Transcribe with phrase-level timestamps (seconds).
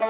[0.00, 0.08] Mời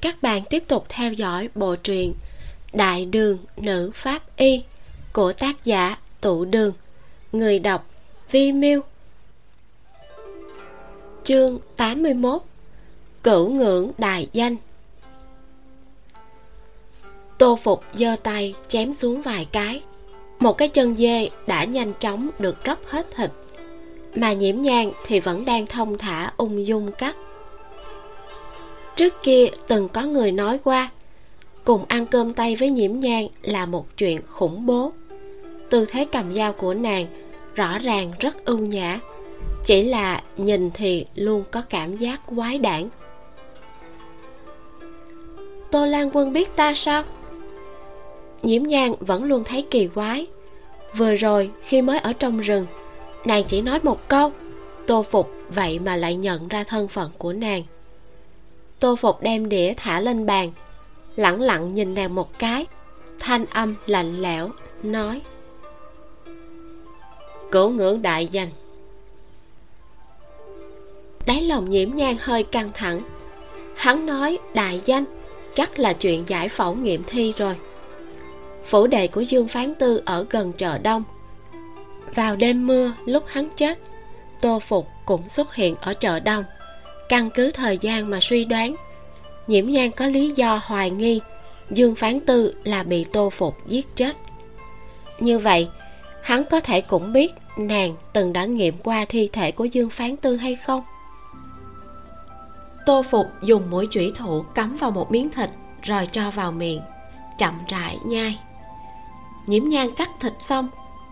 [0.00, 2.14] các bạn tiếp tục theo dõi bộ truyện
[2.72, 4.62] Đại đường nữ pháp y
[5.12, 6.72] của tác giả Tụ Đường,
[7.32, 7.90] người đọc
[8.30, 8.80] Vi Miu.
[11.24, 12.42] Chương 81
[13.22, 14.56] Cửu ngưỡng đại danh
[17.38, 19.82] Tô Phục giơ tay chém xuống vài cái.
[20.38, 23.30] Một cái chân dê đã nhanh chóng được róc hết thịt.
[24.14, 27.16] Mà nhiễm nhang thì vẫn đang thông thả ung dung cắt.
[28.96, 30.90] Trước kia từng có người nói qua,
[31.64, 34.92] cùng ăn cơm tay với nhiễm nhang là một chuyện khủng bố.
[35.70, 37.06] Tư thế cầm dao của nàng
[37.54, 39.00] rõ ràng rất ưu nhã,
[39.64, 42.88] chỉ là nhìn thì luôn có cảm giác quái đản.
[45.70, 47.04] Tô lan quân biết ta sao?
[48.42, 50.26] Nhiễm nhang vẫn luôn thấy kỳ quái.
[50.96, 52.66] Vừa rồi, khi mới ở trong rừng,
[53.24, 54.32] nàng chỉ nói một câu,
[54.86, 57.62] tô phục, vậy mà lại nhận ra thân phận của nàng.
[58.80, 60.52] Tô phục đem đĩa thả lên bàn,
[61.16, 62.66] lẳng lặng nhìn nàng một cái,
[63.18, 64.50] thanh âm lạnh lẽo,
[64.82, 65.20] nói
[67.52, 68.48] cửu ngưỡng đại danh.
[71.26, 73.02] Đáy lòng nhiễm nhang hơi căng thẳng.
[73.74, 75.04] Hắn nói, đại danh,
[75.54, 77.56] chắc là chuyện giải phẫu nghiệm thi rồi
[78.66, 81.02] phủ đệ của dương phán tư ở gần chợ đông.
[82.14, 83.78] Vào đêm mưa, lúc hắn chết,
[84.40, 86.44] tô phục cũng xuất hiện ở chợ đông.
[87.08, 88.74] Căn cứ thời gian mà suy đoán,
[89.46, 91.20] nhiễm nhan có lý do hoài nghi
[91.70, 94.16] dương phán tư là bị tô phục giết chết.
[95.20, 95.68] Như vậy,
[96.22, 100.16] hắn có thể cũng biết nàng từng đã nghiệm qua thi thể của dương phán
[100.16, 100.82] tư hay không?
[102.86, 105.50] Tô phục dùng mũi chủy thủ cắm vào một miếng thịt
[105.82, 106.80] rồi cho vào miệng,
[107.38, 108.38] chậm rãi nhai
[109.46, 110.68] nhiễm nhan cắt thịt xong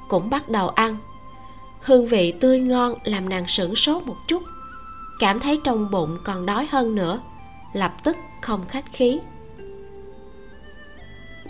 [0.09, 0.97] cũng bắt đầu ăn.
[1.81, 4.43] Hương vị tươi ngon làm nàng sửng sốt một chút.
[5.19, 7.21] Cảm thấy trong bụng còn đói hơn nữa
[7.73, 9.21] lập tức không khách khí.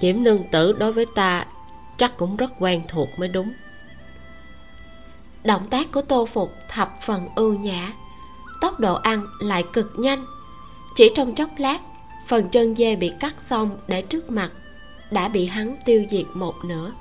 [0.01, 1.47] Nhiễm nương tử đối với ta
[1.97, 3.53] chắc cũng rất quen thuộc mới đúng.
[5.45, 7.93] Động tác của tô phục thập phần ưu nhã.
[8.61, 10.25] Tốc độ ăn lại cực nhanh.
[10.97, 11.81] Chỉ trong chốc lát
[12.27, 14.51] phần chân dê bị cắt xong để trước mặt
[15.11, 16.93] đã bị hắn tiêu diệt một nửa.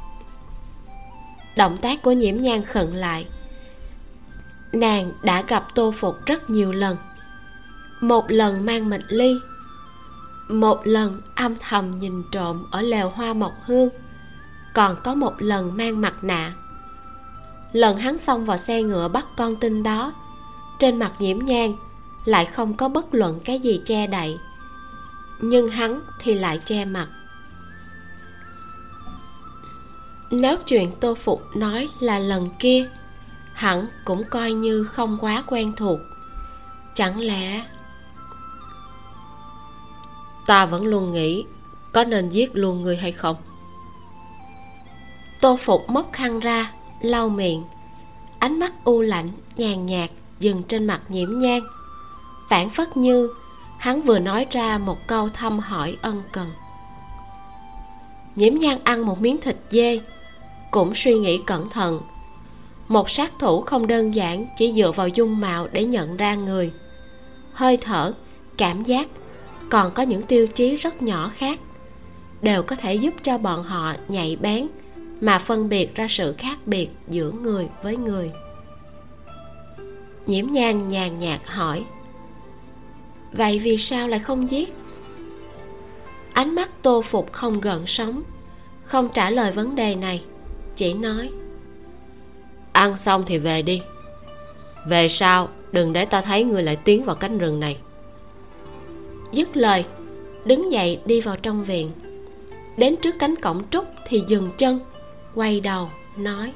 [1.57, 3.27] Động tác của nhiễm nhan khẩn lại.
[4.71, 6.97] Nàng đã gặp tô phục rất nhiều lần.
[8.01, 9.39] Một lần mang mịch ly.
[10.49, 13.89] Một lần âm thầm nhìn trộm ở lều hoa mộc hương.
[14.73, 16.53] Còn có một lần mang mặt nạ.
[17.71, 20.13] Lần hắn xông vào xe ngựa bắt con tin đó,
[20.79, 21.75] trên mặt nhiễm nhang
[22.25, 24.37] lại không có bất luận cái gì che đậy.
[25.41, 27.07] Nhưng hắn thì lại che mặt.
[30.31, 32.89] Nếu chuyện tô phục nói là lần kia,
[33.53, 35.99] hẳn cũng coi như không quá quen thuộc.
[36.95, 37.65] Chẳng lẽ
[40.47, 41.45] ta vẫn luôn nghĩ
[41.93, 43.35] có nên giết luôn người hay không?
[45.41, 47.63] Tô phục móc khăn ra, lau miệng.
[48.39, 51.61] Ánh mắt u lạnh, nhàn nhạt dừng trên mặt nhiễm nhang.
[52.49, 53.29] Phản phất như
[53.77, 56.47] hắn vừa nói ra một câu thăm hỏi ân cần.
[58.35, 59.99] Nhiễm nhang ăn một miếng thịt dê
[60.71, 62.01] cũng suy nghĩ cẩn thận.
[62.87, 66.71] Một sát thủ không đơn giản chỉ dựa vào dung mạo để nhận ra người.
[67.53, 68.13] Hơi thở,
[68.57, 69.07] cảm giác,
[69.69, 71.59] còn có những tiêu chí rất nhỏ khác,
[72.41, 74.67] đều có thể giúp cho bọn họ nhạy bén
[75.21, 78.31] mà phân biệt ra sự khác biệt giữa người với người.
[80.25, 81.85] Nhiễm nhan nhàn nhạt hỏi,
[83.31, 84.73] vậy vì sao lại không giết?
[86.33, 88.23] Ánh mắt tô phục không gần sống
[88.83, 90.23] không trả lời vấn đề này
[90.79, 91.29] chỉ nói.
[92.71, 93.81] Ăn xong thì về đi.
[94.87, 97.77] Về sau, đừng để ta thấy người lại tiến vào cánh rừng này.
[99.31, 99.85] Dứt lời,
[100.45, 101.91] đứng dậy đi vào trong viện.
[102.77, 104.79] Đến trước cánh cổng trúc thì dừng chân,
[105.35, 106.51] quay đầu, nói.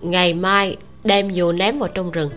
[0.00, 2.30] Ngày mai, đem dù ném vào trong rừng.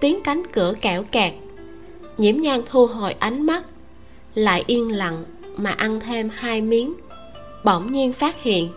[0.00, 1.32] Tiếng cánh cửa kẽo kẹt.
[2.18, 3.64] Nhiễm nhan thu hồi ánh mắt,
[4.34, 5.24] lại yên lặng
[5.56, 6.94] mà ăn thêm hai miếng
[7.64, 8.68] bỗng nhiên phát hiện,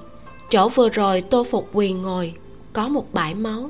[0.50, 2.33] chỗ vừa rồi tô phục quỳ ngồi
[2.74, 3.69] có một bãi máu.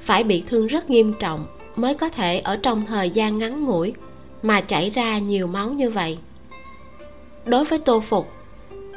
[0.00, 3.92] Phải bị thương rất nghiêm trọng mới có thể ở trong thời gian ngắn ngủi
[4.42, 6.18] mà chảy ra nhiều máu như vậy.
[7.44, 8.32] Đối với tô phục,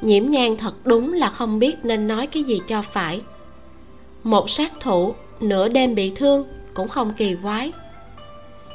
[0.01, 3.21] nhiễm nhan thật đúng là không biết nên nói cái gì cho phải.
[4.23, 7.71] Một sát thủ nửa đêm bị thương cũng không kỳ quái.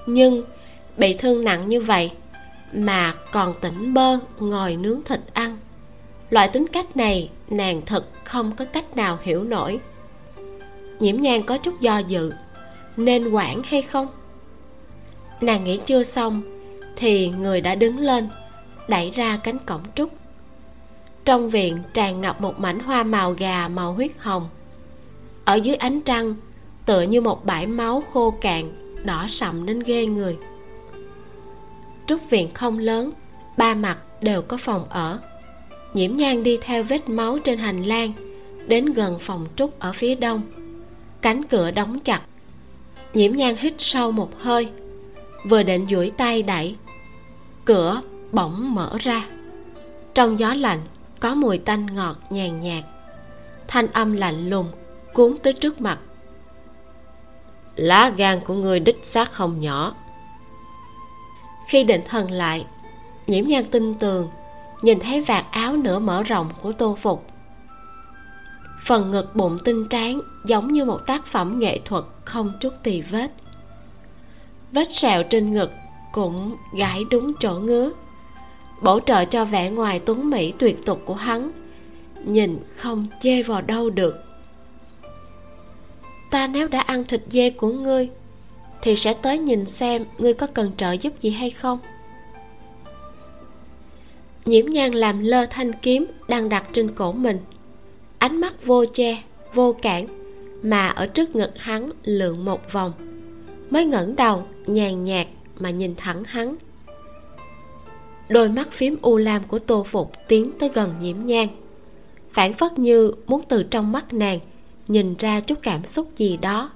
[0.06, 0.42] Nhưng
[0.96, 2.10] bị thương nặng như vậy
[2.72, 5.56] mà còn tỉnh bơ ngồi nướng thịt ăn
[6.30, 9.80] loại tính cách này, nàng thật không có cách nào hiểu nổi.
[11.00, 12.32] Nhiễm nhan có chút do dự,
[12.96, 14.06] nên quản hay không?
[15.40, 16.42] Nàng nghĩ chưa xong,
[16.96, 18.28] thì người đã đứng lên,
[18.88, 20.10] đẩy ra cánh cổng trúc.
[21.24, 24.48] Trong viện tràn ngập một mảnh hoa màu gà màu huyết hồng.
[25.44, 26.34] Ở dưới ánh trăng,
[26.86, 28.72] tựa như một bãi máu khô cạn,
[29.04, 30.36] đỏ sậm đến ghê người.
[32.06, 33.10] Trúc viện không lớn,
[33.56, 35.18] ba mặt đều có phòng ở
[35.96, 38.12] nhiễm nhang đi theo vết máu trên hành lang
[38.66, 40.42] đến gần phòng trúc ở phía đông.
[41.22, 42.22] Cánh cửa đóng chặt.
[43.14, 44.68] Nhiễm nhang hít sâu một hơi
[45.48, 46.76] vừa định duỗi tay đẩy
[47.64, 48.02] cửa
[48.32, 49.26] bỗng mở ra.
[50.14, 50.80] Trong gió lạnh
[51.20, 52.84] có mùi tanh ngọt nhàn nhạt.
[53.68, 54.68] Thanh âm lạnh lùng
[55.12, 55.98] cuốn tới trước mặt.
[57.76, 59.94] Lá gan của người đích xác không nhỏ.
[61.68, 62.66] Khi định thần lại
[63.26, 64.28] nhiễm nhan tin tường
[64.82, 67.26] nhìn thấy vạt áo nửa mở rộng của tô phục.
[68.84, 73.02] Phần ngực bụng tinh tráng, giống như một tác phẩm nghệ thuật không chút tì
[73.02, 73.32] vết.
[74.72, 75.70] Vết sẹo trên ngực
[76.12, 77.90] cũng gãi đúng chỗ ngứa.
[78.82, 81.50] Bổ trợ cho vẻ ngoài tuấn mỹ tuyệt tục của hắn,
[82.24, 84.24] nhìn không chê vào đâu được.
[86.30, 88.08] Ta nếu đã ăn thịt dê của ngươi,
[88.82, 91.78] thì sẽ tới nhìn xem ngươi có cần trợ giúp gì hay không?
[94.46, 97.38] Nhiễm nhan làm lơ thanh kiếm đang đặt trên cổ mình.
[98.18, 99.22] Ánh mắt vô che,
[99.54, 100.06] vô cản,
[100.62, 102.92] mà ở trước ngực hắn lượn một vòng.
[103.70, 105.26] Mới ngẩng đầu, nhàn nhạt
[105.58, 106.54] mà nhìn thẳng hắn.
[108.28, 111.48] Đôi mắt phím u lam của tô phục tiến tới gần nhiễm nhan.
[112.32, 114.38] Phản phất như muốn từ trong mắt nàng
[114.88, 116.70] nhìn ra chút cảm xúc gì đó.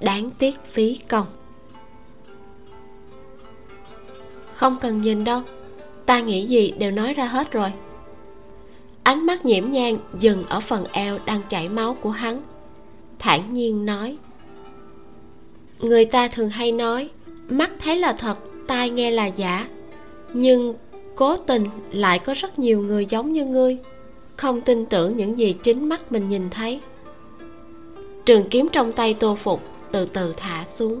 [0.00, 1.26] Đáng tiếc phí công.
[4.54, 5.42] Không cần nhìn đâu
[6.08, 7.72] ta nghĩ gì đều nói ra hết rồi.
[9.02, 12.42] Ánh mắt nhiễm nhang dừng ở phần eo đang chảy máu của hắn.
[13.18, 14.16] Thản nhiên nói,
[15.80, 17.10] người ta thường hay nói,
[17.48, 19.68] mắt thấy là thật, tai nghe là giả,
[20.32, 20.74] nhưng
[21.14, 23.78] cố tình lại có rất nhiều người giống như ngươi.
[24.36, 26.80] Không tin tưởng những gì chính mắt mình nhìn thấy.
[28.24, 29.62] Trường kiếm trong tay tô phục
[29.92, 31.00] từ từ thả xuống,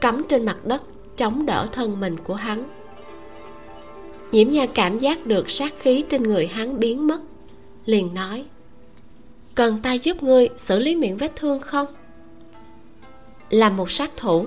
[0.00, 0.82] cắm trên mặt đất,
[1.16, 2.64] chống đỡ thân mình của hắn
[4.32, 7.20] nhiễm nha cảm giác được sát khí trên người hắn biến mất,
[7.84, 8.44] liền nói,
[9.54, 11.86] cần ta giúp ngươi xử lý miệng vết thương không?
[13.50, 14.46] Là một sát thủ,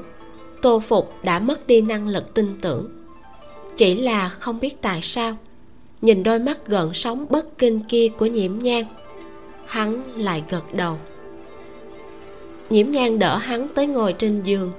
[0.62, 2.90] tô phục đã mất đi năng lực tin tưởng.
[3.76, 5.38] Chỉ là không biết tại sao,
[6.02, 8.86] nhìn đôi mắt gợn sóng bất kinh kia của nhiễm nhang
[9.72, 10.98] hắn lại gật đầu.
[12.70, 14.72] Nhiễm nhang đỡ hắn tới ngồi trên giường,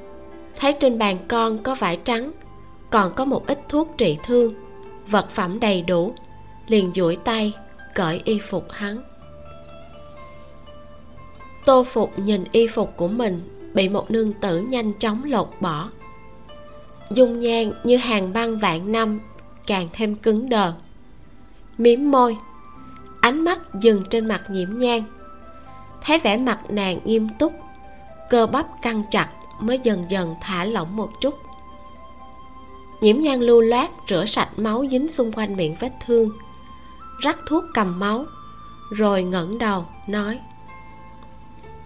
[0.59, 2.33] thấy trên bàn con có vải trắng,
[2.91, 4.53] còn có một ít thuốc trị thương
[5.09, 6.15] vật phẩm đầy đủ,
[6.67, 7.55] liền duỗi tay
[7.95, 9.03] cởi y phục hắn.
[11.65, 13.39] Tô phục nhìn y phục của mình
[13.75, 15.89] bị một nương tử nhanh chóng lột bỏ.
[17.11, 19.21] Dung nhan như hàng băng vạn năm,
[19.67, 20.73] càng thêm cứng đờ.
[21.79, 22.37] Mím môi,
[23.21, 25.03] ánh mắt dừng trên mặt nhiễm nhang
[26.05, 27.53] thấy vẻ mặt nàng nghiêm túc,
[28.31, 29.29] cơ bắp căng chặt
[29.61, 31.35] mới dần dần thả lỏng một chút
[33.03, 36.31] nhiễm nhan lưu loát, rửa sạch máu dính xung quanh miệng vết thương.
[37.21, 38.27] Rắc thuốc cầm máu,
[38.91, 40.39] rồi ngẩng đầu, nói,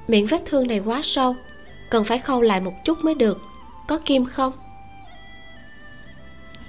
[0.08, 1.36] miệng vết thương này quá sâu,
[1.90, 3.38] cần phải khâu lại một chút mới được,
[3.88, 4.52] có kim không?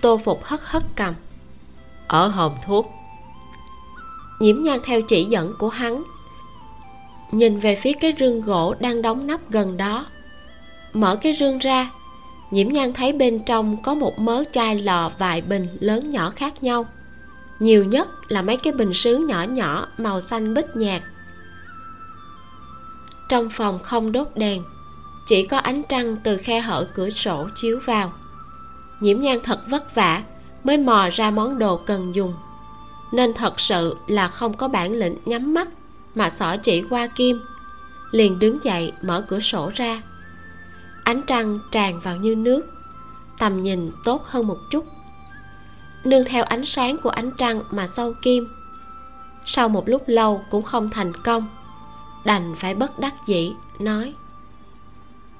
[0.01, 1.13] Tô phục hất hất cầm,
[2.07, 2.91] ở hòm thuốc.
[4.39, 6.03] Nhiễm nhan theo chỉ dẫn của hắn,
[7.31, 10.05] nhìn về phía cái rương gỗ đang đóng nắp gần đó.
[10.93, 11.91] Mở cái rương ra
[12.51, 16.63] nhiễm nhan thấy bên trong có một mớ chai lò vài bình lớn nhỏ khác
[16.63, 16.85] nhau.
[17.59, 21.01] Nhiều nhất là mấy cái bình sứ nhỏ nhỏ màu xanh bích nhạt.
[23.29, 24.63] Trong phòng không đốt đèn,
[25.27, 28.13] chỉ có ánh trăng từ khe hở cửa sổ chiếu vào.
[28.99, 30.23] Nhiễm nhan thật vất vả
[30.63, 32.33] mới mò ra món đồ cần dùng.
[33.11, 35.67] Nên thật sự là không có bản lĩnh nhắm mắt
[36.15, 37.41] mà xỏ chỉ qua kim,
[38.11, 40.01] liền đứng dậy mở cửa sổ ra
[41.07, 42.73] ánh trăng tràn vào như nước,
[43.37, 44.85] tầm nhìn tốt hơn một chút.
[46.03, 48.47] Nương theo ánh sáng của ánh trăng mà sâu kim.
[49.45, 51.43] Sau một lúc lâu cũng không thành công,
[52.25, 54.13] đành phải bất đắc dĩ nói,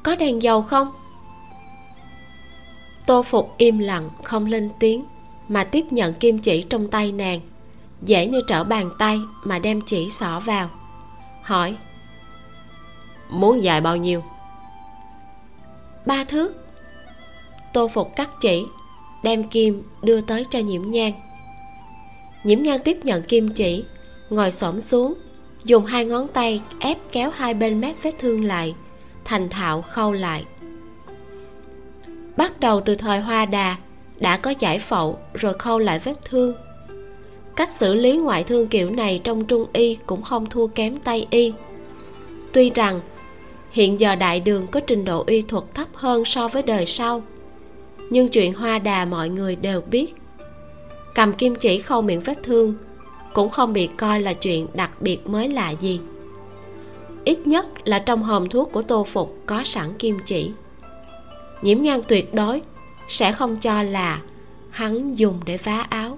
[0.04, 0.92] có đèn dầu không?
[3.06, 5.06] Tô phục im lặng không lên tiếng
[5.48, 7.40] mà tiếp nhận kim chỉ trong tay nàng,
[8.02, 10.70] dễ như trở bàn tay mà đem chỉ xỏ vào,
[11.44, 11.78] hỏi,
[13.30, 14.24] muốn dài bao nhiêu?
[16.08, 16.56] Ba thước
[17.74, 18.66] tô phục cắt chỉ,
[19.24, 21.14] đem kim đưa tới cho nhiễm nhang
[22.44, 23.84] nhiễm nhang tiếp nhận kim chỉ,
[24.30, 25.14] ngồi xổm xuống,
[25.64, 28.76] dùng hai ngón tay ép kéo hai bên mép vết thương lại,
[29.26, 30.46] thành thạo khâu lại.
[32.38, 33.76] Bắt đầu từ thời hoa đà,
[34.20, 36.54] đã có giải phẫu rồi khâu lại vết thương.
[37.56, 41.28] Cách xử lý ngoại thương kiểu này trong trung y cũng không thua kém tây
[41.30, 41.54] y.
[42.54, 43.02] Tuy rằng
[43.78, 47.24] hiện giờ đại đường có trình độ y thuật thấp hơn so với đời sau.
[48.10, 50.16] Nhưng chuyện hoa đà mọi người đều biết.
[51.16, 52.76] Cầm kim chỉ khâu miệng vết thương
[53.34, 56.00] cũng không bị coi là chuyện đặc biệt mới lạ gì.
[57.24, 60.52] Ít nhất là trong hòm thuốc của tô phục có sẵn kim chỉ.
[61.62, 62.62] Nhiễm nhan tuyệt đối
[63.08, 64.22] sẽ không cho là
[64.70, 66.18] hắn dùng để vá áo.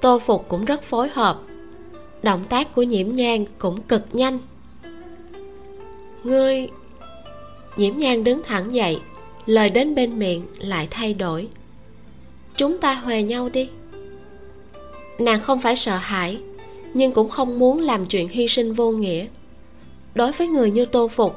[0.00, 1.40] Tô phục cũng rất phối hợp
[2.22, 4.38] động tác của nhiễm nhan cũng cực nhanh.
[6.24, 6.68] Ngươi,
[7.76, 9.00] nhiễm nhan đứng thẳng dậy,
[9.46, 11.48] lời đến bên miệng lại thay đổi.
[12.56, 13.68] Chúng ta huề nhau đi.
[15.18, 16.38] Nàng không phải sợ hãi,
[16.94, 19.26] nhưng cũng không muốn làm chuyện hy sinh vô nghĩa.
[20.14, 21.36] Đối với người như tô phục,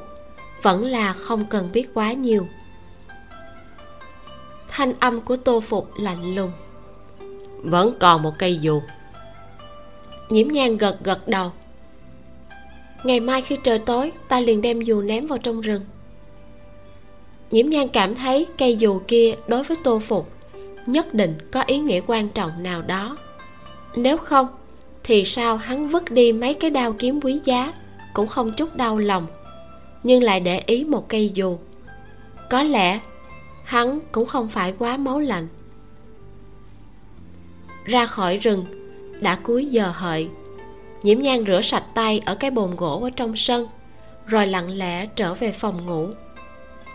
[0.62, 2.46] vẫn là không cần biết quá nhiều.
[4.68, 6.52] Thanh âm của tô phục lạnh lùng.
[7.62, 8.80] Vẫn còn một cây dù
[10.30, 11.52] nhiễm nhan gật gật đầu.
[13.04, 15.82] Ngày mai khi trời tối, ta liền đem dù ném vào trong rừng.
[17.50, 20.32] Nhiễm nhan cảm thấy cây dù kia đối với tô phục
[20.86, 23.16] nhất định có ý nghĩa quan trọng nào đó.
[23.96, 24.48] Nếu không,
[25.04, 27.72] thì sao hắn vứt đi mấy cái đao kiếm quý giá
[28.14, 29.26] cũng không chút đau lòng,
[30.02, 31.58] nhưng lại để ý một cây dù.
[32.50, 33.00] Có lẽ
[33.64, 35.48] hắn cũng không phải quá máu lạnh.
[37.84, 38.79] Ra khỏi rừng
[39.20, 40.28] đã cuối giờ hợi.
[41.02, 43.66] Nhiễm nhan rửa sạch tay ở cái bồn gỗ ở trong sân,
[44.26, 46.08] rồi lặng lẽ trở về phòng ngủ.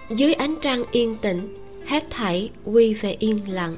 [0.09, 3.75] Dưới ánh trăng yên tĩnh, hết thảy quy về yên lặng.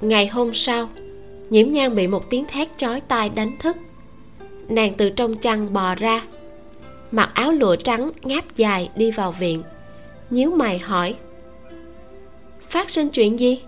[0.00, 0.88] Ngày hôm sau,
[1.50, 3.76] nhiễm nhan bị một tiếng thét chói tai đánh thức.
[4.68, 6.22] Nàng từ trong chăn bò ra,
[7.10, 9.62] mặc áo lụa trắng ngáp dài đi vào viện,
[10.30, 11.14] nhíu mày hỏi,
[12.68, 13.60] phát sinh chuyện gì?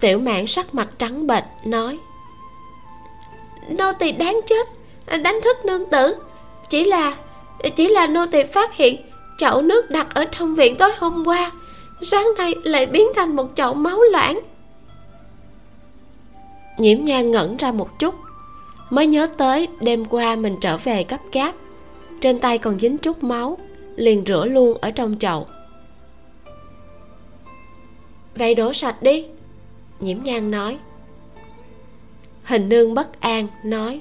[0.00, 1.98] Tiểu mạn sắc mặt trắng bệch, nói,
[3.68, 4.66] nô tỳ đáng chết,
[5.22, 6.14] đánh thức nương tử.
[6.68, 7.16] Chỉ là
[7.76, 9.00] chỉ là nô tỳ phát hiện
[9.38, 11.52] chậu nước đặt ở trong viện tối hôm qua,
[12.02, 14.40] sáng nay lại biến thành một chậu máu loãng.
[16.78, 18.14] Nhiễm nhan ngẩn ra một chút,
[18.90, 21.52] mới nhớ tới đêm qua mình trở về gấp gáp,
[22.20, 23.58] trên tay còn dính chút máu,
[23.96, 25.46] liền rửa luôn ở trong chậu.
[28.34, 29.26] Vậy đổ sạch đi
[30.00, 30.78] nhiễm nhan nói.
[32.44, 34.00] Hình nương bất an nói.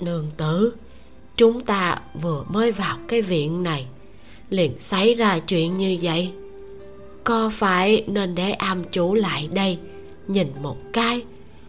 [0.00, 0.74] Nương tử,
[1.36, 3.86] chúng ta vừa mới vào cái viện này,
[4.50, 6.32] liền xảy ra chuyện như vậy.
[7.24, 9.78] Có phải nên để am chủ lại đây,
[10.28, 11.22] nhìn một cái,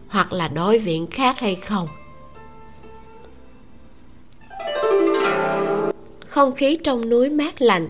[0.08, 1.88] hoặc là đối viện khác hay không?
[6.26, 7.88] Không khí trong núi mát lạnh.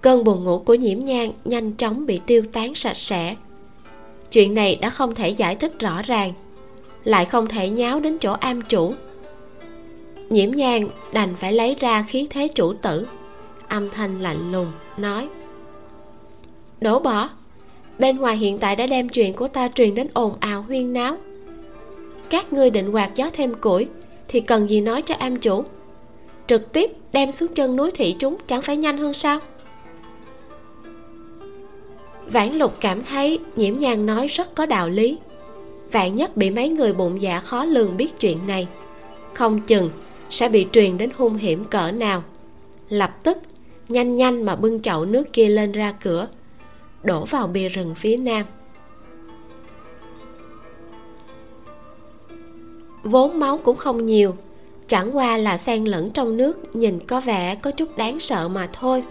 [0.00, 3.36] Cơn buồn ngủ của nhiễm nhang nhanh chóng bị tiêu tán sạch sẽ
[4.30, 6.32] chuyện này đã không thể giải thích rõ ràng,
[7.04, 8.94] lại không thể nháo đến chỗ am chủ.
[10.30, 13.06] Nhiễm nhang đành phải lấy ra khí thế chủ tử,
[13.68, 15.28] âm thanh lạnh lùng nói.
[16.80, 17.28] Đổ bỏ,
[17.98, 21.16] bên ngoài hiện tại đã đem chuyện của ta truyền đến ồn ào huyên náo.
[22.30, 23.88] Các ngươi định quạt gió thêm củi
[24.28, 25.64] thì cần gì nói cho am chủ?
[26.46, 29.38] Trực tiếp đem xuống chân núi thị chúng chẳng phải nhanh hơn sao?
[32.32, 35.18] Vãn lục cảm thấy nhiễm nhàn nói rất có đạo lý.
[35.92, 38.68] Vạn nhất bị mấy người bụng dạ khó lường biết chuyện này,
[39.34, 39.90] không chừng
[40.30, 42.22] sẽ bị truyền đến hung hiểm cỡ nào.
[42.88, 43.38] Lập tức,
[43.88, 46.28] nhanh nhanh mà bưng chậu nước kia lên ra cửa,
[47.02, 48.44] đổ vào bìa rừng phía nam.
[53.02, 54.34] Vốn máu cũng không nhiều,
[54.88, 58.68] chẳng qua là xen lẫn trong nước, nhìn có vẻ có chút đáng sợ mà
[58.72, 59.04] thôi.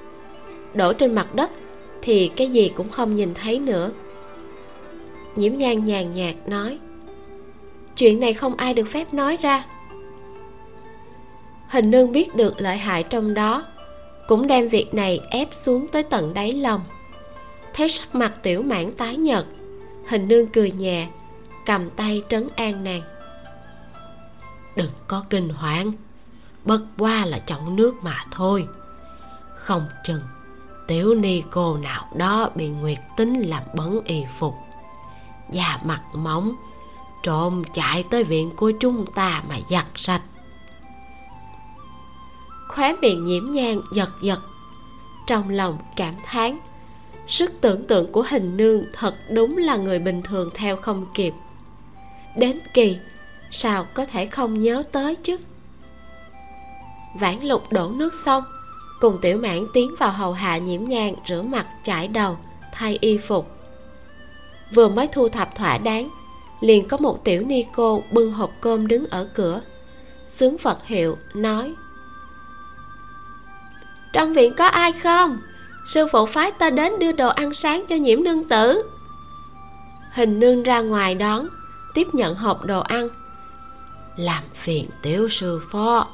[0.73, 1.51] Đổ trên mặt đất
[2.09, 3.91] thì cái gì cũng không nhìn thấy nữa.
[5.35, 6.79] Nhiễm nhan nhàn nhạt nói,
[7.95, 9.65] chuyện này không ai được phép nói ra.
[11.67, 13.65] Hình nương biết được lợi hại trong đó,
[14.27, 16.81] cũng đem việc này ép xuống tới tận đáy lòng.
[17.73, 19.45] Thấy sắc mặt tiểu mãn tái nhợt,
[20.07, 21.07] hình nương cười nhẹ,
[21.65, 23.01] cầm tay trấn an nàng.
[24.75, 25.91] Đừng có kinh hoảng,
[26.65, 28.67] bất qua là chậu nước mà thôi,
[29.55, 30.21] không chừng
[30.89, 34.55] tiểu ni cô nào đó bị nguyệt tính làm bấn y phục.
[35.51, 36.55] Da mặt mỏng,
[37.23, 40.21] trộm chạy tới viện của chúng ta mà giặt sạch.
[42.67, 44.39] Khóe miệng nhiễm nhang, giật giật.
[45.27, 46.59] Trong lòng cảm thán,
[47.27, 51.33] sức tưởng tượng của hình nương thật đúng là người bình thường theo không kịp.
[52.37, 52.97] Đến kỳ,
[53.51, 55.37] sao có thể không nhớ tới chứ?
[57.19, 58.43] Vãn lục đổ nước xong
[58.99, 62.37] cùng tiểu mãn tiến vào hầu hạ nhiễm nhang, rửa mặt, chải đầu,
[62.73, 63.51] thay y phục.
[64.75, 66.09] Vừa mới thu thập thỏa đáng,
[66.59, 69.61] liền có một tiểu ni cô bưng hộp cơm đứng ở cửa.
[70.27, 71.73] Sướng phật hiệu nói,
[74.13, 75.37] trong viện có ai không?
[75.85, 78.83] Sư phụ phái ta đến đưa đồ ăn sáng cho nhiễm nương tử.
[80.13, 81.47] Hình nương ra ngoài đón,
[81.93, 83.09] tiếp nhận hộp đồ ăn.
[84.15, 86.07] Làm phiền tiểu sư phó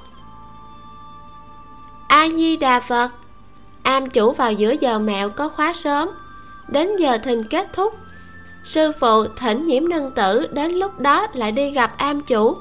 [2.15, 3.11] a di đà phật.
[3.83, 6.09] Am chủ vào giữa giờ mẹo có khóa sớm.
[6.67, 7.93] Đến giờ thình kết thúc,
[8.63, 12.57] sư phụ thỉnh nhiễm nương tử đến lúc đó lại đi gặp am chủ.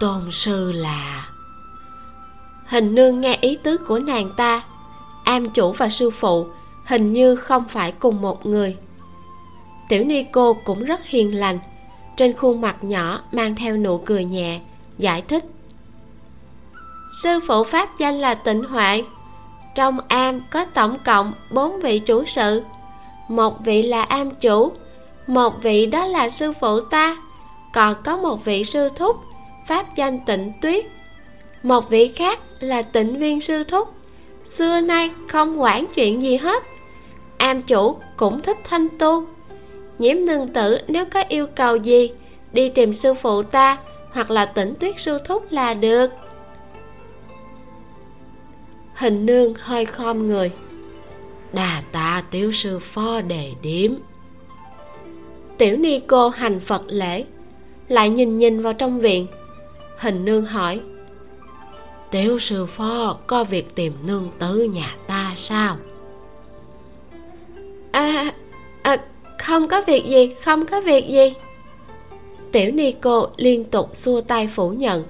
[0.00, 1.28] Tôn sư là?
[2.66, 4.62] Hình nương nghe ý tứ của nàng ta.
[5.24, 6.46] Am chủ và sư phụ
[6.84, 8.76] hình như không phải cùng một người.
[9.88, 11.58] Tiểu ni cô cũng rất hiền lành,
[12.16, 14.60] trên khuôn mặt nhỏ mang theo nụ cười nhẹ,
[14.98, 15.44] giải thích
[17.10, 19.02] sư phụ pháp danh là tịnh huệ
[19.74, 22.62] trong am có tổng cộng bốn vị chủ sự.
[23.28, 24.72] Một vị là am chủ,
[25.26, 27.16] một vị đó là sư phụ ta.
[27.72, 29.16] Còn có một vị sư thúc,
[29.68, 30.84] pháp danh tịnh tuyết.
[31.62, 33.88] Một vị khác là tịnh viên sư thúc.
[34.44, 36.62] Xưa nay không quản chuyện gì hết.
[37.36, 39.26] Am chủ cũng thích thanh tu.
[39.98, 42.10] Nhiễm nương tử nếu có yêu cầu gì,
[42.52, 43.78] đi tìm sư phụ ta
[44.12, 46.10] hoặc là tịnh tuyết sư thúc là được
[48.96, 50.50] hình nương hơi khom người.
[51.52, 53.94] Đà tạ tiểu sư phó đề điểm.
[55.58, 57.24] Tiểu ni cô hành phật lễ
[57.88, 59.26] lại nhìn nhìn vào trong viện.
[59.98, 60.80] Hình nương hỏi
[62.10, 65.76] tiểu sư phó có việc tìm nương tử nhà ta sao?
[67.92, 68.32] À,
[68.82, 68.98] à
[69.38, 71.32] không có việc gì không có việc gì.
[72.52, 75.04] Tiểu ni cô liên tục xua tay phủ nhận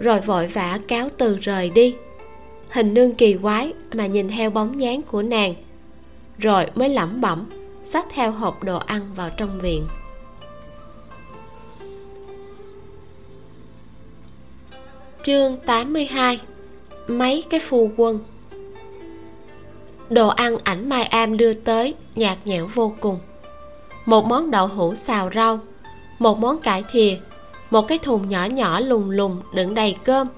[0.00, 1.94] rồi vội vã cáo từ rời đi
[2.70, 5.54] hình nương kỳ quái mà nhìn theo bóng dáng của nàng,
[6.38, 7.44] rồi mới lẩm bẩm,
[7.84, 9.86] xách theo hộp đồ ăn vào trong viện.
[15.22, 16.40] Chương 82
[17.08, 18.20] Mấy cái phu quân.
[20.10, 23.18] Đồ ăn ảnh Mai Am đưa tới nhạt nhẽo vô cùng.
[24.06, 25.60] Một món đậu hũ xào rau,
[26.18, 27.16] Một món cải thìa,
[27.70, 30.28] Một cái thùng nhỏ nhỏ lùng lùng đựng đầy cơm,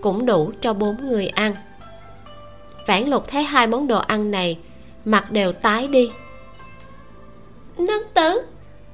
[0.00, 1.54] Cũng đủ cho bốn người ăn.
[2.86, 4.58] Vãn lục thấy hai món đồ ăn này
[5.04, 6.10] Mặt đều tái đi.
[7.78, 8.42] Nương tử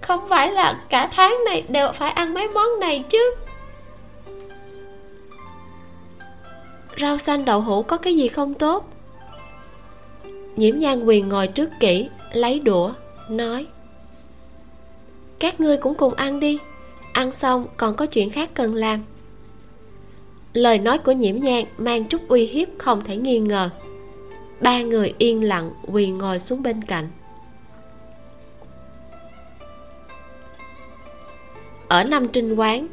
[0.00, 3.34] Không phải là cả tháng này đều phải ăn mấy món này chứ?
[7.00, 8.88] Rau xanh đậu hũ có cái gì không tốt?
[10.56, 12.92] Nhiễm nhan quyền ngồi trước kỹ lấy đũa
[13.28, 13.66] nói.
[15.38, 16.58] Các ngươi cũng cùng ăn đi
[17.12, 19.04] ăn xong còn có chuyện khác cần làm
[20.54, 23.70] lời nói của nhiễm nhang mang chút uy hiếp không thể nghi ngờ.
[24.60, 27.08] Ba người yên lặng quỳ ngồi xuống bên cạnh.
[31.88, 32.88] Ở năm trinh quán,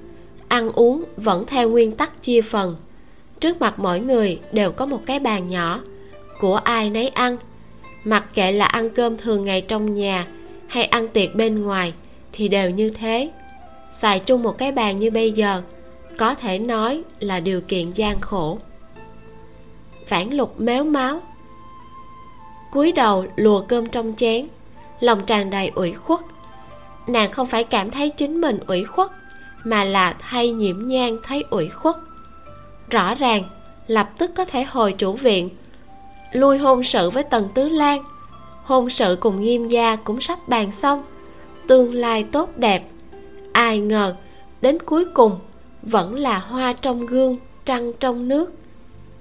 [0.48, 2.76] ăn uống vẫn theo nguyên tắc chia phần.
[3.40, 5.82] Trước mặt mỗi người đều có một cái bàn nhỏ.
[6.40, 7.38] Của ai nấy ăn.
[8.04, 10.28] Mặc kệ là ăn cơm thường ngày trong nhà
[10.68, 11.94] hay ăn tiệc bên ngoài
[12.34, 13.30] thì đều như thế.
[13.92, 15.62] Xài chung một cái bàn như bây giờ
[16.18, 18.58] có thể nói là điều kiện gian khổ.
[20.10, 21.22] Vãn lục méo máu.
[22.72, 24.48] Cúi đầu lùa cơm trong chén,
[25.00, 26.20] lòng tràn đầy ủy khuất.
[27.08, 29.12] Nàng không phải cảm thấy chính mình ủy khuất,
[29.64, 31.96] mà là thay nhiễm nhang thấy ủy khuất.
[32.90, 33.44] Rõ ràng,
[33.88, 35.50] lập tức có thể hồi chủ viện,
[36.32, 38.04] lui hôn sự với tần tứ lan.
[38.64, 41.02] Hôn sự cùng nghiêm gia cũng sắp bàn xong,
[41.68, 42.84] tương lai tốt đẹp.
[43.54, 44.16] Ai ngờ,
[44.62, 45.40] đến cuối cùng
[45.88, 48.54] vẫn là hoa trong gương, trăng trong nước.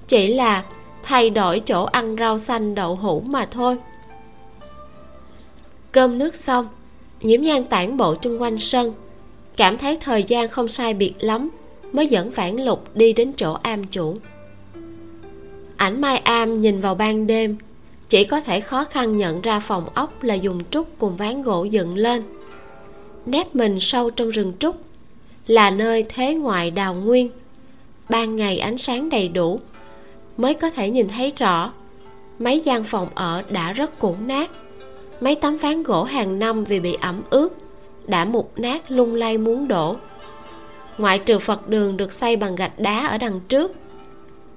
[0.09, 0.65] Chỉ là
[1.03, 3.79] thay đổi chỗ ăn rau xanh đậu hũ mà thôi.
[5.93, 6.69] Cơm nước xong,
[7.21, 8.93] nhiễm nhan tản bộ chung quanh sân.
[9.57, 11.49] Cảm thấy thời gian không sai biệt lắm,
[11.93, 14.17] mới dẫn vãn lục đi đến chỗ am chủ.
[15.77, 17.57] Ảnh mai am nhìn vào ban đêm,
[18.09, 21.65] chỉ có thể khó khăn nhận ra phòng ốc là dùng trúc cùng ván gỗ
[21.65, 22.23] dựng lên.
[23.27, 24.77] Nép mình sâu trong rừng trúc
[25.47, 27.31] là nơi thế ngoại đào nguyên.
[28.09, 29.61] Ban ngày ánh sáng đầy đủ,
[30.37, 31.73] mới có thể nhìn thấy rõ.
[32.39, 34.51] Mấy gian phòng ở đã rất cũ nát.
[35.21, 37.49] Mấy tấm ván gỗ hàng năm vì bị ẩm ướt,
[38.07, 39.97] đã mục nát lung lay muốn đổ.
[40.99, 43.73] Ngoại trừ phật đường được xây bằng gạch đá ở đằng trước,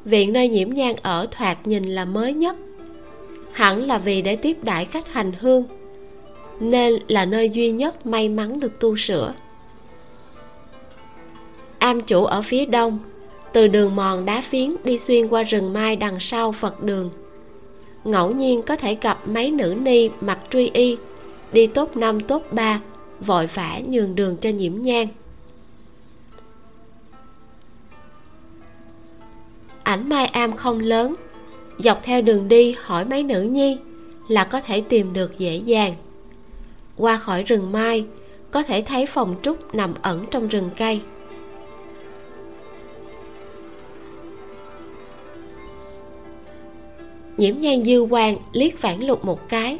[0.05, 2.55] viện nơi nhiễm nhang ở thoạt nhìn là mới nhất.
[3.51, 5.63] Hẳn là vì để tiếp đãi khách hành hương,
[6.59, 9.33] nên là nơi duy nhất may mắn được tu sửa
[11.79, 12.99] am chủ ở phía đông,
[13.53, 17.09] từ đường mòn đá phiến đi xuyên qua rừng mai đằng sau phật đường.
[18.03, 20.97] Ngẫu nhiên có thể gặp mấy nữ ni mặc truy y,
[21.51, 22.79] đi tốt năm tốt ba,
[23.19, 25.07] vội vã nhường đường cho nhiễm nhang.
[29.83, 31.13] Ảnh mai am không lớn,
[31.77, 33.77] dọc theo đường đi hỏi mấy nữ nhi
[34.27, 35.93] là có thể tìm được dễ dàng.
[36.97, 38.05] Qua khỏi rừng mai,
[38.51, 41.01] có thể thấy phòng trúc nằm ẩn trong rừng cây.
[47.39, 49.79] Nhiễm nhan dư quang liếc phản lục một cái.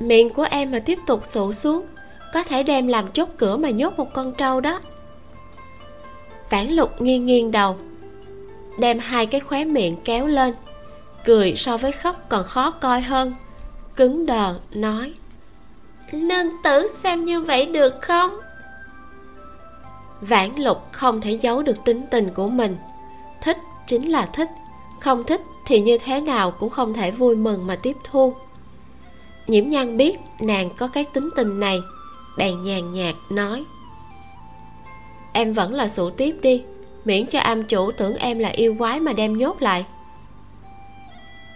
[0.00, 1.86] Miệng của em mà tiếp tục sụ xuống,
[2.32, 4.80] có thể đem làm chốt cửa mà nhốt một con trâu đó.
[6.50, 7.76] Phản lục nghiêng nghiêng đầu,
[8.78, 10.54] đem hai cái khóe miệng kéo lên,
[11.24, 13.34] cười so với khóc còn khó coi hơn,
[13.96, 15.12] cứng đờ nói,
[16.12, 18.30] nương tử xem như vậy được không?
[20.20, 22.76] Vãn lục không thể giấu được tính tình của mình.
[23.42, 24.48] Thích chính là thích,
[25.00, 28.34] không thích thì như thế nào cũng không thể vui mừng mà tiếp thu.
[29.46, 31.80] Nhiễm nhan biết nàng có cái tính tình này,
[32.36, 33.64] bèn nhàn nhạt nói.
[35.32, 36.62] Em vẫn là sủ tiếp đi,
[37.04, 39.84] miễn cho am chủ tưởng em là yêu quái mà đem nhốt lại.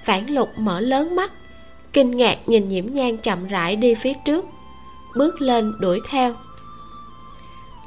[0.05, 1.33] Phản lục mở lớn mắt,
[1.93, 4.45] kinh ngạc nhìn nhiễm nhan chậm rãi đi phía trước,
[5.17, 6.35] bước lên đuổi theo.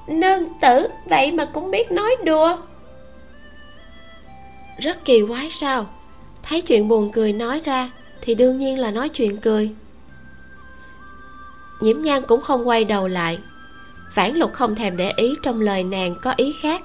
[0.08, 2.58] Nương tử, vậy mà cũng biết nói đùa.
[4.78, 5.86] Rất kỳ quái sao?
[6.52, 7.90] Thấy chuyện buồn cười nói ra,
[8.22, 9.72] thì đương nhiên là nói chuyện cười.
[11.80, 13.40] Nhiễm nhan cũng không quay đầu lại.
[14.16, 16.82] Vãn lục không thèm để ý trong lời nàng có ý khác.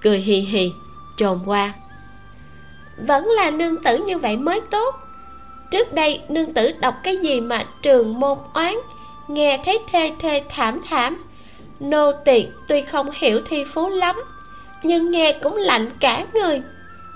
[0.00, 0.72] Cười hì hì
[1.16, 1.72] trồn qua.
[3.06, 4.94] Vẫn là nương tử như vậy mới tốt.
[5.70, 8.74] Trước đây, nương tử đọc cái gì mà trường môn oán,
[9.28, 11.24] nghe thấy thê thê thảm thảm.
[11.80, 14.16] Nô tỳ tuy không hiểu thi phú lắm,
[14.82, 16.62] nhưng nghe cũng lạnh cả người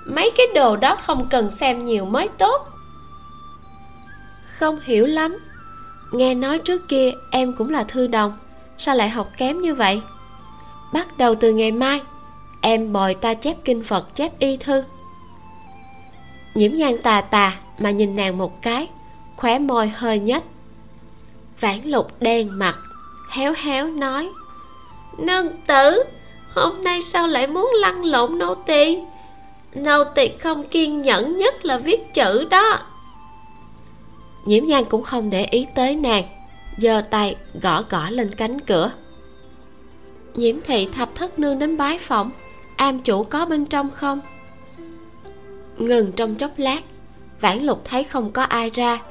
[0.08, 2.68] mấy cái đồ đó không cần xem nhiều mới tốt.
[4.58, 5.38] Không hiểu lắm.
[6.12, 8.36] Nghe nói trước kia em cũng là thư đồng.
[8.78, 10.02] Sao lại học kém như vậy?
[10.92, 12.00] Bắt đầu từ ngày mai,
[12.60, 14.82] em bồi ta chép kinh phật, chép y thư.
[16.54, 18.88] Nhiễm nhan tà tà mà nhìn nàng một cái,
[19.36, 20.42] khóe môi hơi nhếch.
[21.60, 22.76] Vãn lục đen mặt,
[23.30, 24.28] héo héo nói,
[25.18, 26.02] nương tử,
[26.54, 28.98] hôm nay sao lại muốn lăn lộn nô tỳ?
[29.74, 32.80] Nô tỳ không kiên nhẫn nhất là viết chữ đó.
[34.44, 36.24] Nhiễm nhan cũng không để ý tới nàng,
[36.78, 38.92] giơ tay gõ gõ lên cánh cửa.
[40.34, 42.30] Nhiễm thị thập thất nương đến bái phòng
[42.78, 44.20] am chủ có bên trong không?
[45.78, 46.80] Ngừng trong chốc lát,
[47.40, 49.02] vãn lục thấy không có ai ra,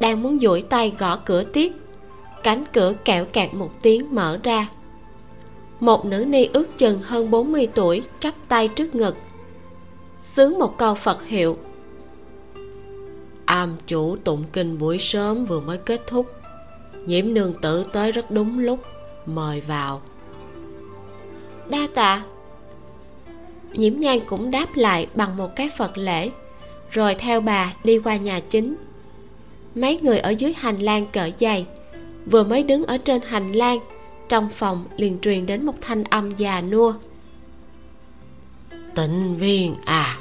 [0.00, 1.72] đang muốn duỗi tay gõ cửa tiếp.
[2.42, 4.68] Cánh cửa kẹo kẹt một tiếng mở ra.
[5.80, 9.16] Một nữ ni ước chừng hơn 40 tuổi, chắp tay trước ngực
[10.32, 11.56] xướng một câu phật hiệu.
[13.44, 16.32] Am chủ tụng kinh buổi sớm vừa mới kết thúc.
[17.06, 18.80] Nhiễm nương tử tới rất đúng lúc,
[19.26, 20.02] mời vào.
[21.68, 22.24] Đa tạ.
[23.72, 26.30] Nhiễm nhan cũng đáp lại bằng một cái phật lễ,
[26.90, 28.76] rồi theo bà đi qua nhà chính.
[29.74, 31.66] Mấy người ở dưới hành lang cởi giày
[32.30, 33.78] vừa mới đứng ở trên hành lang,
[34.28, 36.94] trong phòng liền truyền đến một thanh âm già nua
[38.98, 40.18] tịnh viên à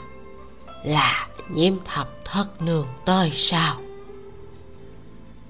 [0.83, 3.81] là nhiễm thập thất nương tới sao?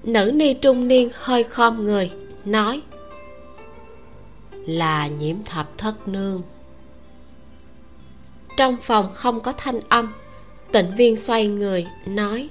[0.02, 2.10] Nữ ni trung niên hơi khom người
[2.44, 2.80] nói
[4.50, 6.42] là nhiễm thập thất nương.
[8.56, 10.12] Trong phòng không có thanh âm
[10.72, 12.48] tịnh viên xoay người nói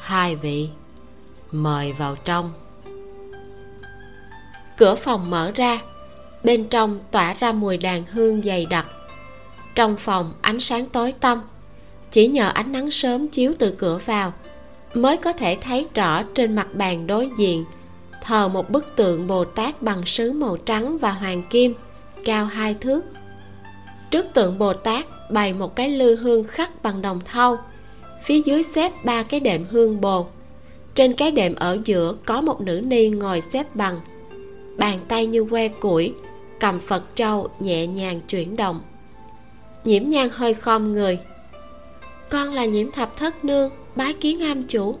[0.00, 0.68] hai vị
[1.52, 2.52] mời vào trong.
[4.76, 5.80] Cửa phòng mở ra
[6.44, 8.86] bên trong tỏa ra mùi đàn hương dày đặc
[9.74, 11.42] trong phòng, ánh sáng tối tăm.
[12.10, 14.32] Chỉ nhờ ánh nắng sớm chiếu từ cửa vào,
[14.94, 17.64] mới có thể thấy rõ trên mặt bàn đối diện,
[18.22, 21.74] thờ một bức tượng bồ tát bằng sứ màu trắng và hoàng kim,
[22.24, 23.00] cao hai thước.
[24.10, 27.58] Trước tượng bồ tát bày một cái lư hương khắc bằng đồng thau,
[28.24, 30.26] phía dưới xếp ba cái đệm hương bồ
[30.94, 34.00] trên cái đệm ở giữa có một nữ ni ngồi xếp bằng,
[34.76, 36.14] bàn tay như que củi,
[36.60, 38.80] cầm phật trâu nhẹ nhàng chuyển động
[39.84, 41.18] nhiễm nhan hơi khom người.
[42.28, 44.96] Con là nhiễm thập thất nương bái kiến am chủ.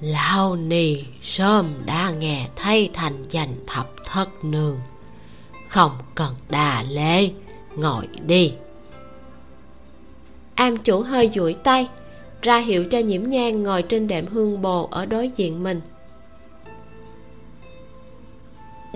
[0.00, 4.78] Lão nì sớm đã nghe thay thành danh thập thất nương.
[5.68, 7.30] Không cần đà lễ
[7.76, 8.52] ngồi đi.
[10.54, 11.88] Am chủ hơi duỗi tay
[12.42, 15.80] ra hiệu cho nhiễm nhang ngồi trên đệm hương bồ ở đối diện mình.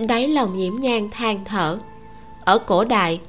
[0.07, 1.77] Đáy lòng nhiễm nhang than thở.
[2.45, 3.19] Ở cổ đại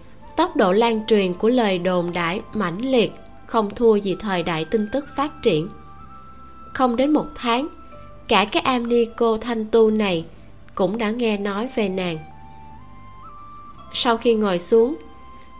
[0.40, 3.12] tốc độ lan truyền của lời đồn đãi mãnh liệt,
[3.46, 5.68] không thua gì thời đại tin tức phát triển.
[6.72, 7.68] Không đến một tháng,
[8.28, 10.24] cả cái am ni cô thanh tu này
[10.74, 12.18] cũng đã nghe nói về nàng.
[13.92, 14.96] Sau khi ngồi xuống,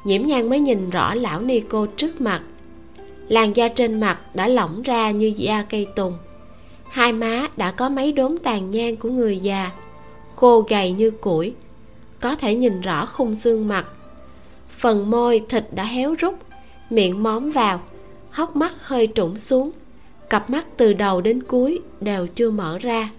[0.04, 2.42] nhiễm nhan mới nhìn rõ lão ni cô trước mặt.
[3.28, 6.18] Làn da trên mặt đã lỏng ra như da cây tùng.
[6.90, 9.70] Hai má đã có mấy đốm tàn nhang của người già,
[10.36, 11.54] khô gầy như củi,
[12.20, 13.86] có thể nhìn rõ khung xương mặt
[14.80, 16.34] phần môi thịt đã héo rút,
[16.90, 17.80] miệng móm vào,
[18.30, 19.70] hốc mắt hơi trũng xuống,
[20.30, 23.10] cặp mắt từ đầu đến cuối đều chưa mở ra.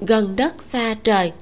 [0.00, 1.32] Gần đất xa trời,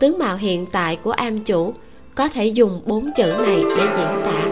[0.00, 1.74] tướng mạo hiện tại của am chủ
[2.14, 4.48] có thể dùng bốn chữ này để diễn tả.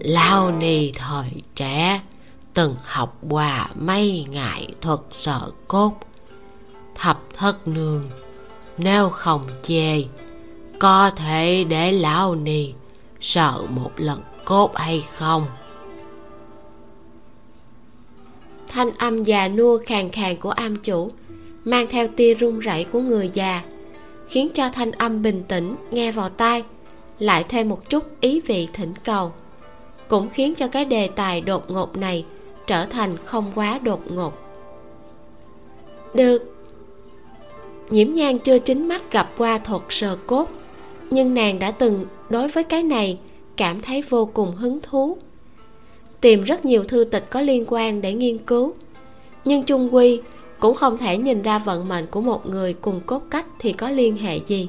[0.00, 2.00] Lao nì thời trẻ,
[2.54, 5.92] từng học hòa may ngại thuật sợ cốt,
[6.94, 8.04] thập thất nương
[8.78, 10.02] nếu không chê
[10.82, 12.72] có thể để lão nì
[13.20, 15.46] sợ một lần cốt hay không?
[18.68, 21.10] Thanh âm già nua khàn khàn của am chủ,
[21.64, 23.62] mang theo tia run rẩy của người già,
[24.28, 26.64] khiến cho thanh âm bình tĩnh nghe vào tai
[27.18, 29.32] lại thêm một chút ý vị thỉnh cầu,
[30.08, 32.24] cũng khiến cho cái đề tài đột ngột này
[32.66, 34.32] trở thành không quá đột ngột.
[36.14, 36.54] Được.
[37.90, 40.48] Nhiễm nhan chưa chính mắt gặp qua thuật sờ cốt
[41.12, 43.18] nhưng nàng đã từng đối với cái này
[43.56, 45.16] cảm thấy vô cùng hứng thú.
[46.20, 48.74] Tìm rất nhiều thư tịch có liên quan để nghiên cứu.
[49.44, 50.20] Nhưng chung quy
[50.60, 53.90] cũng không thể nhìn ra vận mệnh của một người cùng cốt cách thì có
[53.90, 54.68] liên hệ gì.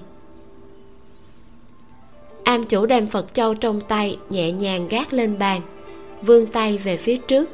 [2.43, 5.61] Am chủ đem phật châu trong tay nhẹ nhàng gác lên bàn,
[6.21, 7.49] vươn tay về phía trước.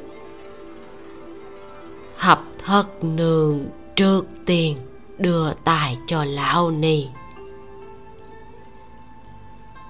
[2.16, 3.64] Hợp thất nương
[3.96, 4.76] trước tiên
[5.18, 7.06] đưa tài cho lão ni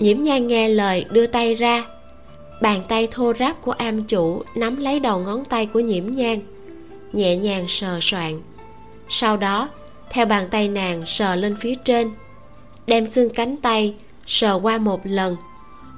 [0.00, 1.84] nhiễm nhan nghe lời, đưa tay ra.
[2.62, 6.40] Bàn tay thô ráp của am chủ nắm lấy đầu ngón tay của nhiễm nhan
[7.12, 8.40] nhẹ nhàng sờ soạn
[9.10, 9.68] sau đó,
[10.10, 12.10] theo bàn tay nàng sờ lên phía trên,
[12.86, 13.94] đem xương cánh tay
[14.26, 15.36] sờ qua một lần,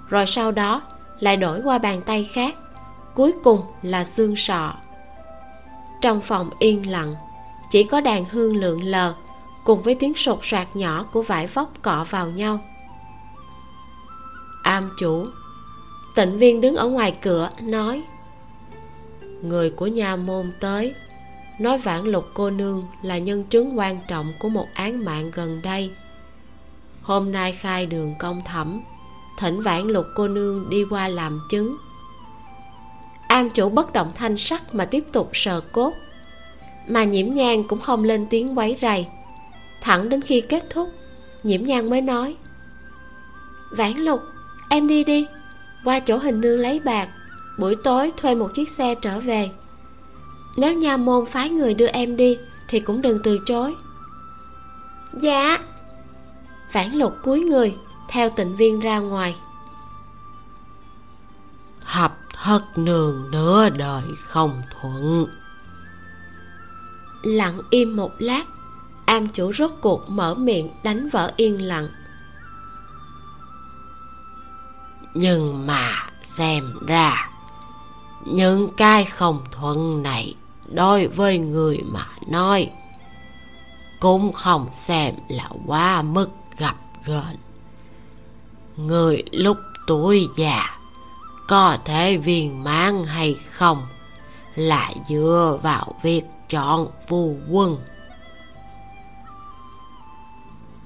[0.09, 0.83] rồi sau đó
[1.21, 2.55] lại đổi qua bàn tay khác,
[3.15, 4.75] cuối cùng là xương sọ.
[6.01, 7.15] Trong phòng yên lặng,
[7.71, 9.15] chỉ có đàn hương lượn lờ
[9.65, 12.59] cùng với tiếng sột soạt nhỏ của vải vóc cọ vào nhau
[14.73, 15.27] am chủ.
[16.15, 18.03] Tịnh viên đứng ở ngoài cửa, nói,
[19.43, 20.95] người của nhà môn tới.
[21.61, 25.63] Nói vãn lục cô nương là nhân chứng quan trọng của một án mạng gần
[25.63, 25.91] đây.
[27.03, 28.81] Hôm nay khai đường công thẩm,
[29.39, 31.77] thỉnh vãn lục cô nương đi qua làm chứng.
[33.29, 35.93] Am chủ bất động thanh sắc mà tiếp tục sờ cốt.
[36.89, 39.07] Mà nhiễm nhang cũng không lên tiếng quấy rầy.
[39.81, 40.89] Thẳng đến khi kết thúc,
[41.43, 42.37] nhiễm nhang mới nói
[43.77, 44.21] vãn lục
[44.73, 45.27] em đi đi.
[45.85, 47.09] Qua chỗ hình nương lấy bạc
[47.59, 49.51] buổi tối thuê một chiếc xe trở về.
[50.57, 53.75] Nếu nha môn phái người đưa em đi thì cũng đừng từ chối.
[55.13, 55.59] Dạ.
[56.71, 57.75] Phản lục cúi người
[58.09, 59.37] theo tịnh viên ra ngoài.
[61.83, 65.27] Hợp thất nương nửa đời không thuận.
[67.23, 68.45] Lặng im một lát
[69.05, 71.89] am chủ rốt cuộc mở miệng đánh vỡ yên lặng
[75.15, 77.31] nhưng mà xem ra,
[78.25, 80.35] những cái không thuận này
[80.73, 82.71] đối với người mà nói
[84.01, 87.37] cũng không xem là quá mức gặp gờn
[88.77, 90.79] người lúc tuổi già
[91.49, 93.87] có thể viên mãn hay không
[94.55, 97.77] là dựa vào việc chọn phu quân.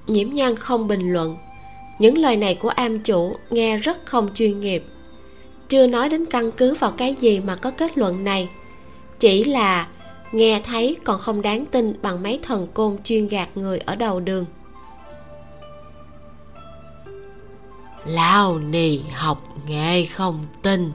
[0.07, 1.37] Nhiễm nhan không bình luận
[1.98, 4.85] những lời này của am chủ nghe rất không chuyên nghiệp.
[5.68, 8.48] Chưa nói đến căn cứ vào cái gì mà có kết luận này.
[9.18, 9.88] Chỉ là
[10.32, 14.20] nghe thấy còn không đáng tin bằng mấy thần côn chuyên gạt người ở đầu
[14.20, 14.44] đường.
[18.04, 20.92] Lao nì học nghề không tin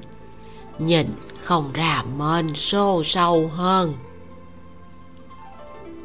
[0.80, 1.08] nhìn
[1.40, 3.94] không ra mên xô sâu hơn.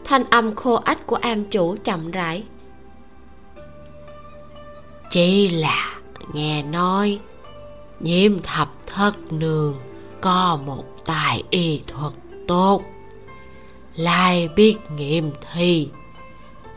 [0.04, 2.44] Thanh âm khô ách của am chủ chậm rãi
[5.10, 5.98] chỉ là
[6.32, 7.18] nghe nói
[8.00, 9.76] nhiễm thập thất nương
[10.20, 12.12] có một tài y thuật
[12.48, 12.82] tốt
[13.96, 15.88] lại biết nghiệm thi,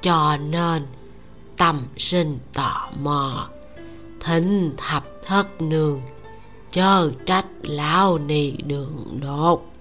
[0.02, 0.88] cho nên
[1.58, 3.50] tâm sinh tò mò.
[4.20, 6.02] Thính thập thất nương
[6.72, 9.72] chớ trách lão nì đường đột.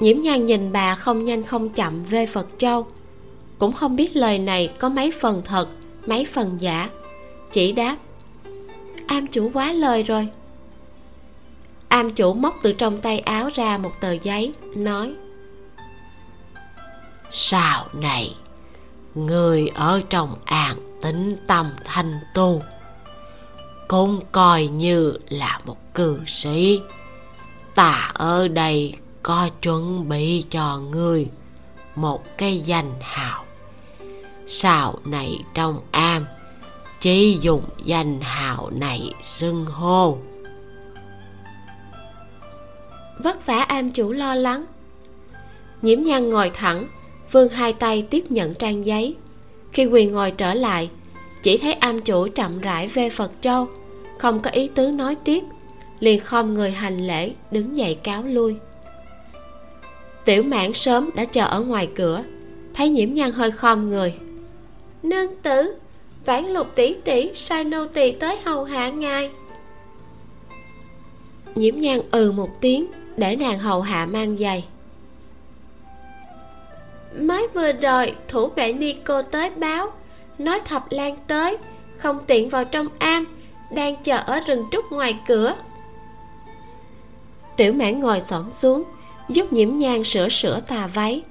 [0.00, 2.86] Nhiễm nhan nhìn bà không nhanh không chậm về phật châu
[3.58, 5.68] cũng không biết lời này có mấy phần thật,
[6.06, 6.88] mấy phần giả.
[7.52, 7.96] Chỉ đáp,
[9.06, 10.28] am chủ quá lời rồi.
[11.88, 15.12] Am chủ móc từ trong tay áo ra một tờ giấy, nói
[17.30, 18.34] sau này?
[19.14, 22.62] Người ở trong an tĩnh tâm thanh tu,
[23.88, 26.80] cũng coi như là một cư sĩ.
[27.74, 31.28] Ta ở đây có chuẩn bị cho người
[31.94, 33.44] một cái danh hào
[34.48, 36.26] sào này trong am
[37.00, 40.18] chỉ dùng danh hào này xưng hô.
[43.18, 44.64] Vất vả am chủ lo lắng.
[45.82, 46.86] Nhiễm nhan ngồi thẳng
[47.32, 49.14] vươn hai tay tiếp nhận trang giấy.
[49.72, 50.90] Khi quỳ ngồi trở lại,
[51.42, 53.68] chỉ thấy am chủ chậm rãi về phật châu,
[54.18, 55.44] không có ý tứ nói tiếp,
[56.00, 58.56] liền khom người hành lễ, đứng dậy cáo lui.
[60.24, 62.22] Tiểu mãn sớm đã chờ ở ngoài cửa,
[62.74, 64.14] thấy nhiễm nhan hơi khom người
[65.08, 65.74] nương tử.
[66.24, 69.30] Vãn lục tỷ tỷ, sai nô tỳ tới hầu hạ ngài.
[71.54, 74.64] Nhiễm nhan ừ một tiếng, để nàng hầu hạ mang giày.
[77.20, 79.92] Mới vừa rồi, thủ vệ ni cô tới báo,
[80.38, 81.56] nói thập lan tới,
[81.96, 83.24] không tiện vào trong am,
[83.70, 85.54] đang chờ ở rừng trúc ngoài cửa.
[87.56, 88.84] Tiểu mãn ngồi xổm xuống,
[89.28, 91.22] giúp nhiễm nhang sửa sửa tà váy,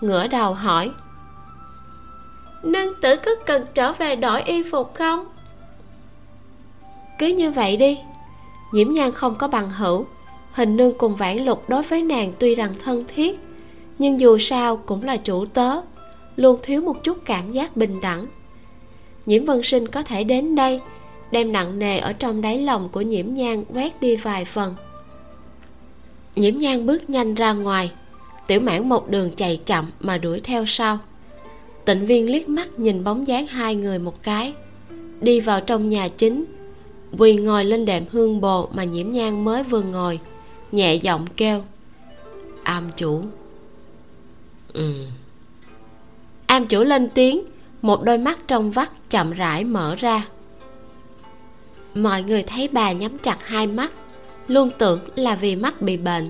[0.00, 0.90] ngửa đầu hỏi
[2.72, 5.26] nương tử có cần trở về đổi y phục không?
[7.18, 7.98] Cứ như vậy đi.
[8.72, 10.06] Nhiễm nhan không có bằng hữu.
[10.52, 13.38] Hình nương cùng vãn lục đối với nàng tuy rằng thân thiết,
[13.98, 15.80] nhưng dù sao cũng là chủ tớ,
[16.36, 18.26] luôn thiếu một chút cảm giác bình đẳng.
[19.26, 20.80] Nhiễm vân sinh có thể đến đây,
[21.30, 24.74] đem nặng nề ở trong đáy lòng của nhiễm nhan quét đi vài phần.
[26.36, 27.90] Nhiễm nhan bước nhanh ra ngoài.
[28.46, 30.98] Tiểu mãn một đường chạy chậm mà đuổi theo sau
[31.86, 34.54] tịnh viên liếc mắt nhìn bóng dáng hai người một cái
[35.20, 36.44] đi vào trong nhà chính.
[37.18, 40.20] Quỳ ngồi lên đệm hương bồ mà nhiễm nhan mới vừa ngồi
[40.72, 41.62] nhẹ giọng kêu
[42.62, 43.22] am chủ.
[44.72, 44.92] Ừ.
[46.46, 47.42] Am chủ lên tiếng
[47.82, 50.26] một đôi mắt trong vắt chậm rãi mở ra.
[51.94, 53.92] Mọi người thấy bà nhắm chặt hai mắt
[54.48, 56.26] luôn tưởng là vì mắt bị bệnh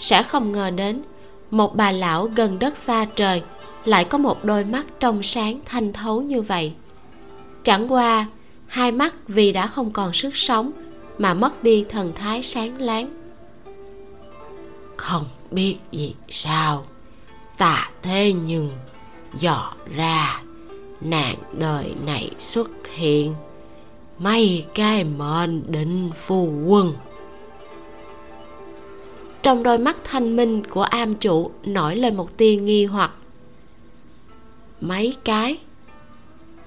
[0.00, 1.02] sẽ không ngờ đến
[1.50, 3.42] một bà lão gần đất xa trời
[3.84, 6.72] lại có một đôi mắt trong sáng thanh thấu như vậy.
[7.62, 8.26] Chẳng qua,
[8.66, 10.72] hai mắt vì đã không còn sức sống
[11.18, 13.10] mà mất đi thần thái sáng láng.
[14.96, 16.84] Không biết vì sao,
[17.58, 18.70] tạ thế nhưng
[19.38, 20.42] dò ra
[21.00, 23.34] nạn đời này xuất hiện.
[24.18, 26.92] Mấy cái mệnh định phù quân.
[29.42, 33.12] Trong đôi mắt thanh minh của am chủ nổi lên một tia nghi hoặc
[34.80, 35.58] mấy cái.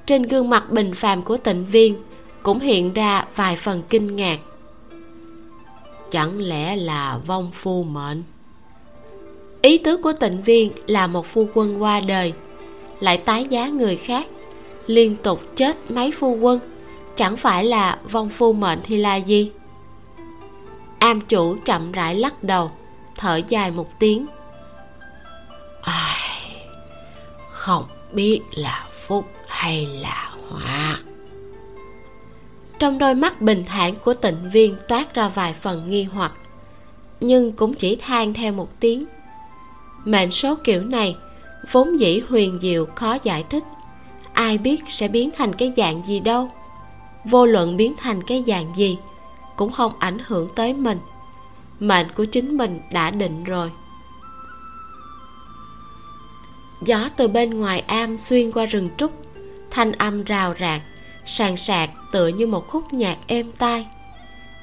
[0.05, 1.95] Trên gương mặt bình phàm của tịnh viên
[2.43, 4.39] cũng hiện ra vài phần kinh ngạc.
[6.11, 8.23] Chẳng lẽ là vong phu mệnh?
[9.61, 12.33] Ý tứ của tịnh viên là một phu quân qua đời,
[12.99, 14.27] lại tái giá người khác,
[14.87, 16.59] liên tục chết mấy phu quân,
[17.15, 19.51] chẳng phải là vong phu mệnh thì là gì?
[20.99, 22.71] Am chủ chậm rãi lắc đầu,
[23.15, 24.25] thở dài một tiếng.
[27.49, 27.83] Không
[28.15, 30.99] biết là phúc hay là họa?
[32.79, 36.33] Trong đôi mắt bình thản của tịnh viên toát ra vài phần nghi hoặc,
[37.19, 39.05] nhưng cũng chỉ than theo một tiếng.
[40.05, 41.15] Mệnh số kiểu này
[41.71, 43.63] vốn dĩ huyền diệu khó giải thích.
[44.33, 46.49] Ai biết sẽ biến thành cái dạng gì đâu.
[47.25, 48.97] Vô luận biến thành cái dạng gì
[49.55, 50.99] cũng không ảnh hưởng tới mình.
[51.79, 53.71] Mệnh của chính mình đã định rồi
[56.85, 59.11] gió từ bên ngoài am xuyên qua rừng trúc,
[59.71, 60.81] thanh âm rào rạc,
[61.25, 63.87] sàn sạc tựa như một khúc nhạc êm tai.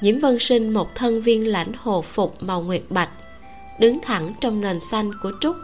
[0.01, 3.11] Nhiễm vân sinh, một thân viên lãnh hồ phục màu nguyệt bạch,
[3.81, 5.57] đứng thẳng trong nền xanh của trúc.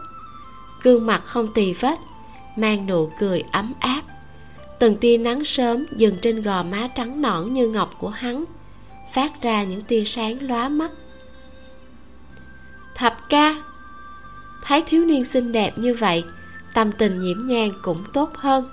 [0.83, 1.99] Gương mặt không tì vết,
[2.55, 4.01] mang nụ cười ấm áp.
[4.79, 8.45] Từng tia nắng sớm dừng trên gò má trắng nõn như ngọc của hắn,
[9.13, 10.91] phát ra những tia sáng lóa mắt.
[12.95, 13.55] Thập ca,
[14.63, 16.23] thấy thiếu niên xinh đẹp như vậy
[16.77, 18.69] tâm tình nhiễm nhang cũng tốt hơn.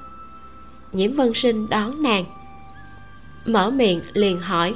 [0.92, 2.24] Nhiễm vân sinh đón nàng.
[3.46, 4.74] Mở miệng liền hỏi.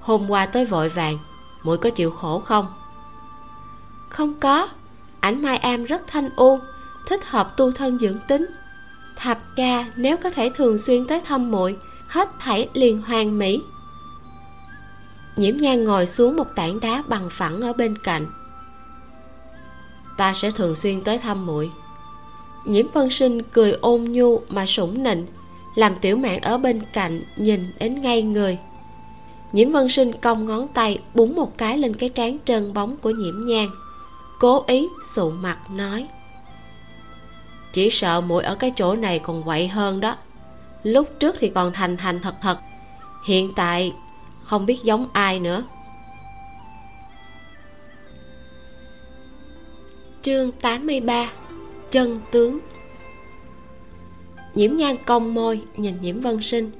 [0.00, 1.18] Hôm qua tới vội vàng,
[1.62, 2.66] muội có chịu khổ không?
[4.08, 4.68] Không có.
[5.20, 6.58] Ảnh mai am rất thanh u,
[7.06, 8.46] thích hợp tu thân dưỡng tính.
[9.16, 11.76] Thập ca nếu có thể thường xuyên tới thăm muội,
[12.08, 13.62] hết thảy liền hoàn mỹ.
[15.36, 18.26] Nhiễm nhan ngồi xuống một tảng đá bằng phẳng ở bên cạnh
[20.16, 21.70] ta sẽ thường xuyên tới thăm muội.
[22.64, 25.26] Nhiễm vân sinh cười ôn nhu mà sủng nịnh,
[25.74, 28.58] làm tiểu mạn ở bên cạnh nhìn đến ngay người.
[29.52, 33.10] Nhiễm vân sinh cong ngón tay búng một cái lên cái trán trơn bóng của
[33.10, 33.68] nhiễm nhan,
[34.38, 36.06] cố ý sụ mặt nói,
[37.72, 40.16] chỉ sợ muội ở cái chỗ này còn quậy hơn đó.
[40.82, 42.58] Lúc trước thì còn thành thành thật thật,
[43.26, 43.92] hiện tại
[44.42, 45.62] không biết giống ai nữa.
[50.24, 51.32] Chương 83
[51.90, 52.58] chân tướng.
[54.54, 56.70] Nhiễm nhan cong môi nhìn nhiễm vân sinh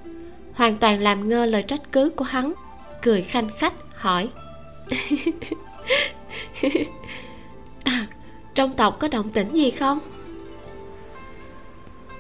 [0.53, 2.53] hoàn toàn làm ngơ lời trách cứ của hắn
[3.03, 4.29] cười khanh khách hỏi.
[7.85, 8.07] À,
[8.55, 9.99] trong tộc có động tĩnh gì không?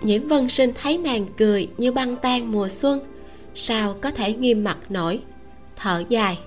[0.02, 3.00] Nhiễm vân sinh thấy nàng cười như băng tan mùa xuân
[3.54, 5.20] sao có thể nghiêm mặt nổi
[5.76, 6.38] thở dài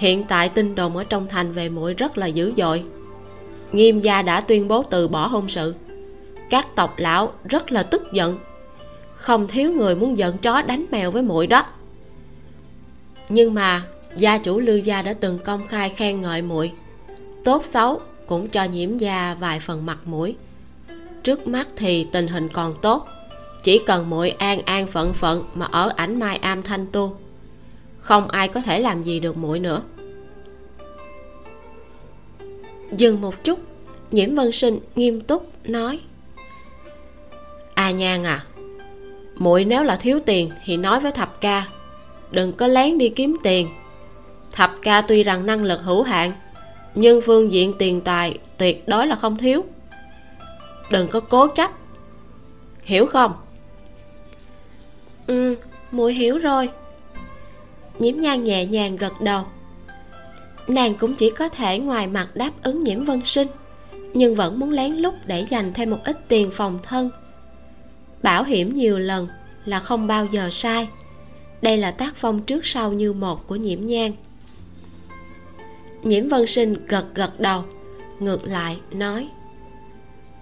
[0.00, 2.84] hiện tại tin đồn ở trong thành về muội rất là dữ dội.
[3.72, 5.74] Nghiêm gia đã tuyên bố từ bỏ hôn sự.
[6.50, 8.38] Các tộc lão rất là tức giận.
[9.14, 11.66] Không thiếu người muốn giận chó đánh mèo với muội đó.
[13.28, 13.82] Nhưng mà,
[14.16, 16.72] gia chủ lưu gia đã từng công khai khen ngợi muội.
[17.44, 20.36] Tốt xấu cũng cho nhiễm gia vài phần mặt mũi.
[21.22, 23.06] Trước mắt thì tình hình còn tốt.
[23.62, 27.16] Chỉ cần muội an an phận phận mà ở ảnh mai am thanh tu
[28.00, 29.82] không ai có thể làm gì được muội nữa.
[32.92, 33.58] Dừng một chút,
[34.10, 36.00] nhiễm vân sinh nghiêm túc nói.
[37.74, 38.44] A à nhan à
[39.36, 41.66] muội nếu là thiếu tiền thì nói với thập ca,
[42.30, 43.68] đừng có lén đi kiếm tiền.
[44.52, 46.32] Thập ca tuy rằng năng lực hữu hạn,
[46.94, 49.64] nhưng phương diện tiền tài tuyệt đối là không thiếu.
[50.90, 51.70] Đừng có cố chấp.
[52.82, 53.32] Hiểu không?
[55.26, 55.56] Ừ
[55.92, 56.68] muội hiểu rồi
[58.00, 59.44] nhiễm nhan nhẹ nhàng gật đầu.
[60.68, 63.48] Nàng cũng chỉ có thể ngoài mặt đáp ứng nhiễm vân sinh,
[64.14, 67.10] nhưng vẫn muốn lén lút để dành thêm một ít tiền phòng thân.
[68.22, 69.28] Bảo hiểm nhiều lần
[69.64, 70.88] là không bao giờ sai.
[71.62, 74.12] Đây là tác phong trước sau như một của nhiễm nhan.
[76.02, 77.64] Nhiễm vân sinh gật gật đầu,
[78.20, 79.28] ngược lại nói,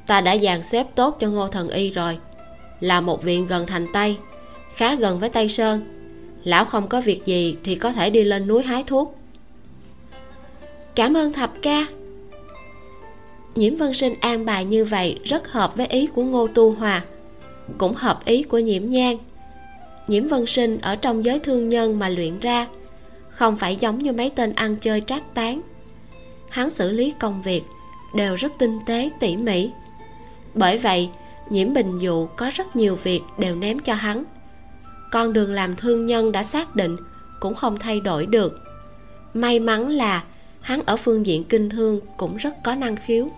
[0.07, 2.19] ta đã dàn xếp tốt cho ngô thần y rồi,
[2.81, 4.17] là một viện gần thành tây,
[4.75, 5.98] khá gần với tây sơn
[6.49, 9.19] lão không có việc gì thì có thể đi lên núi hái thuốc.
[10.95, 11.87] Cảm ơn thập ca.
[13.55, 17.03] Nhiễm vân sinh an bài như vậy rất hợp với ý của ngô tu hòa,
[17.79, 19.17] cũng hợp ý của nhiễm nhan.
[20.07, 22.67] Nhiễm vân sinh ở trong giới thương nhân mà luyện ra,
[23.29, 25.61] không phải giống như mấy tên ăn chơi trác tán.
[26.49, 27.63] Hắn xử lý công việc
[28.15, 29.71] đều rất tinh tế, tỉ mỉ.
[30.55, 31.09] Bởi vậy,
[31.51, 34.25] nhiễm bình dụ có rất nhiều việc đều ném cho hắn
[35.13, 36.97] con đường làm thương nhân đã xác định,
[37.41, 38.61] cũng không thay đổi được.
[39.35, 40.25] May mắn là
[40.61, 43.29] hắn ở phương diện kinh thương cũng rất có năng khiếu.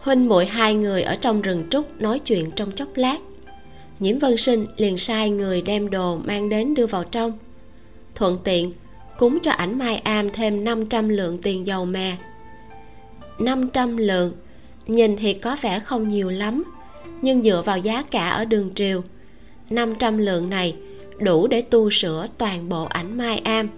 [0.00, 3.18] Huynh muội hai người ở trong rừng trúc nói chuyện trong chốc lát.
[3.98, 7.38] Nhiễm vân sinh liền sai người đem đồ mang đến đưa vào trong.
[8.14, 8.72] Thuận tiện,
[9.18, 12.16] cúng cho ảnh mai am thêm 500 lượng tiền dầu mè.
[13.38, 14.32] 500 lượng,
[14.86, 16.64] nhìn thì có vẻ không nhiều lắm
[17.22, 19.02] nhưng dựa vào giá cả ở đường triều.
[19.70, 20.76] 500 lượng này
[21.18, 23.68] đủ để tu sửa toàn bộ ảnh mai am.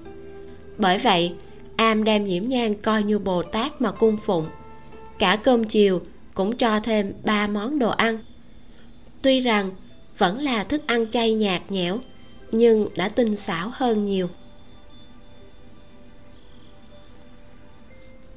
[0.78, 1.34] Bởi vậy,
[1.76, 4.46] am đem nhiễm nhang coi như bồ tát mà cung phụng.
[5.18, 6.00] Cả cơm chiều
[6.34, 8.18] cũng cho thêm ba món đồ ăn.
[9.22, 9.70] Tuy rằng
[10.18, 11.98] vẫn là thức ăn chay nhạt nhẽo,
[12.52, 14.28] nhưng đã tinh xảo hơn nhiều.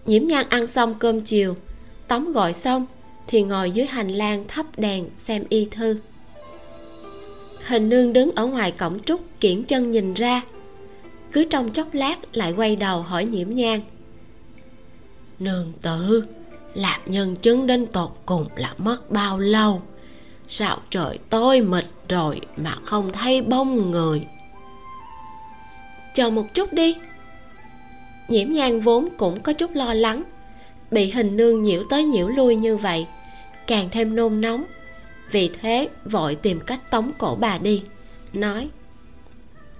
[0.05, 1.55] Nhiễm nhan ăn xong cơm chiều,
[2.07, 2.85] tắm gọi xong
[3.27, 5.99] thì ngồi dưới hành lang thắp đèn xem y thư.
[7.65, 10.41] Hình nương đứng ở ngoài cổng trúc kiển chân nhìn ra.
[11.31, 13.81] Cứ trong chốc lát lại quay đầu hỏi nhiễm nhan.
[15.39, 16.23] Nương tử
[16.73, 19.81] làm nhân chứng đến tột cùng là mất bao lâu?
[20.47, 24.27] Sao trời tối mịt rồi mà không thấy bóng người?
[26.15, 26.95] Chờ một chút đi.
[28.27, 30.23] Nhiễm nhan vốn cũng có chút lo lắng
[30.93, 33.07] bị hình nương nhiễu tới nhiễu lui như vậy,
[33.67, 34.63] càng thêm nôn nóng.
[35.31, 37.83] Vì thế, vội tìm cách tống cổ bà đi,
[38.33, 38.69] nói,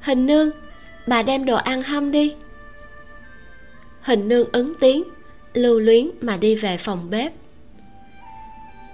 [0.02, 0.50] hình nương,
[1.08, 2.36] bà đem đồ ăn hâm đi.
[4.02, 5.04] Hình nương ứng tiếng,
[5.54, 7.34] lưu luyến mà đi về phòng bếp.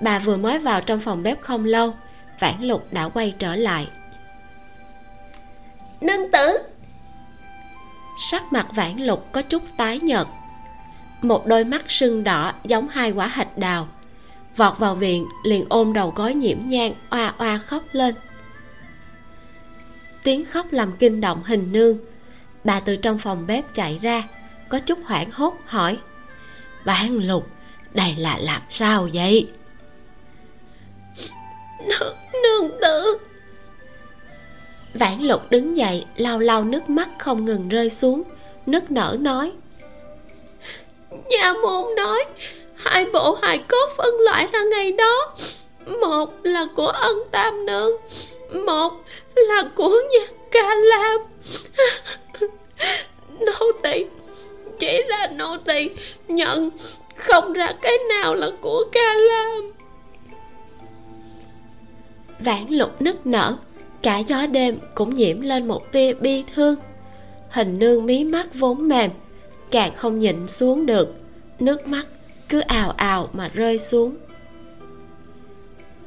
[0.02, 1.94] Bà vừa mới vào trong phòng bếp không lâu,
[2.40, 3.88] vãn lục đã quay trở lại.
[6.02, 6.58] Nương tử!
[8.32, 10.28] Sắc mặt vãn lục có chút tái nhợt
[11.22, 13.88] một đôi mắt sưng đỏ giống hai quả hạch đào.
[14.58, 18.16] Vọt vào viện liền ôm đầu gói nhiễm nhang oa oa khóc lên.
[20.24, 21.98] Tiếng khóc làm kinh động hình nương.
[22.64, 24.24] Bà từ trong phòng bếp chạy ra
[24.70, 25.98] có chút hoảng hốt hỏi
[26.84, 27.48] vãn lục
[27.94, 29.50] đây là làm sao vậy?
[31.88, 33.18] Nương, nương tử.
[34.94, 38.24] Vãn lục đứng dậy lau lau nước mắt không ngừng rơi xuống
[38.66, 39.52] nức nở nói
[41.12, 42.26] Nhà môn nói,
[42.76, 45.36] Hai bộ hài cốt phân loại ra ngày đó.
[46.02, 47.92] Một là của ân tam nương,
[48.66, 48.94] Một
[49.36, 51.22] là của nhà ca lam.
[53.40, 54.06] Nô tỳ,
[54.80, 55.90] Chỉ là nô tỳ
[56.28, 56.70] nhận,
[57.16, 59.72] Không ra cái nào là của ca lam.
[62.40, 63.56] Vãn lục nức nở,
[64.02, 66.76] Cả gió đêm cũng nhiễm lên một tia bi thương.
[67.50, 69.12] Hình nương mí mắt vốn mềm
[69.72, 71.16] càng không nhịn xuống được.
[71.60, 72.08] Nước mắt
[72.50, 74.16] cứ ào ào mà rơi xuống.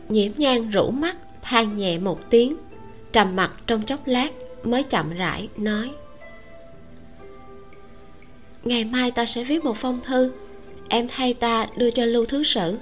[0.09, 2.57] Nhiễm nhan rũ mắt, than nhẹ một tiếng.
[3.13, 4.33] Trầm mặt trong chốc lát
[4.65, 5.91] mới chậm rãi nói.
[8.65, 10.33] Ngày mai ta sẽ viết một phong thư.
[10.89, 12.77] Em thay ta đưa cho lưu thứ sử.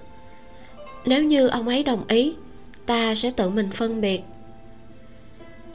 [1.05, 2.35] Nếu như ông ấy đồng ý,
[2.87, 4.23] ta sẽ tự mình phân biệt.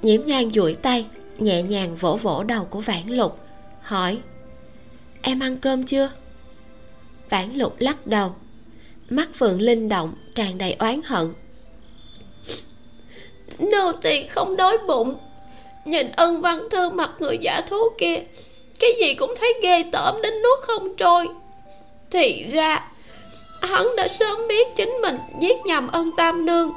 [0.02, 1.06] Nhiễm nhan duỗi tay,
[1.38, 3.40] nhẹ nhàng vỗ vỗ đầu của vãn lục,
[3.82, 4.18] hỏi
[5.28, 6.10] em ăn cơm chưa?
[7.30, 8.36] Vãn lục lắc đầu.
[9.10, 11.34] Mắt phượng linh động, tràn đầy oán hận.
[13.60, 15.16] Nô tỳ không đói bụng.
[15.86, 18.16] Nhìn ân văn thư mặt người giả thú kia,
[18.80, 21.28] cái gì cũng thấy ghê tởm đến nuốt không trôi.
[22.12, 22.88] Thì ra,
[23.62, 26.74] hắn đã sớm biết chính mình giết nhầm ân tam nương.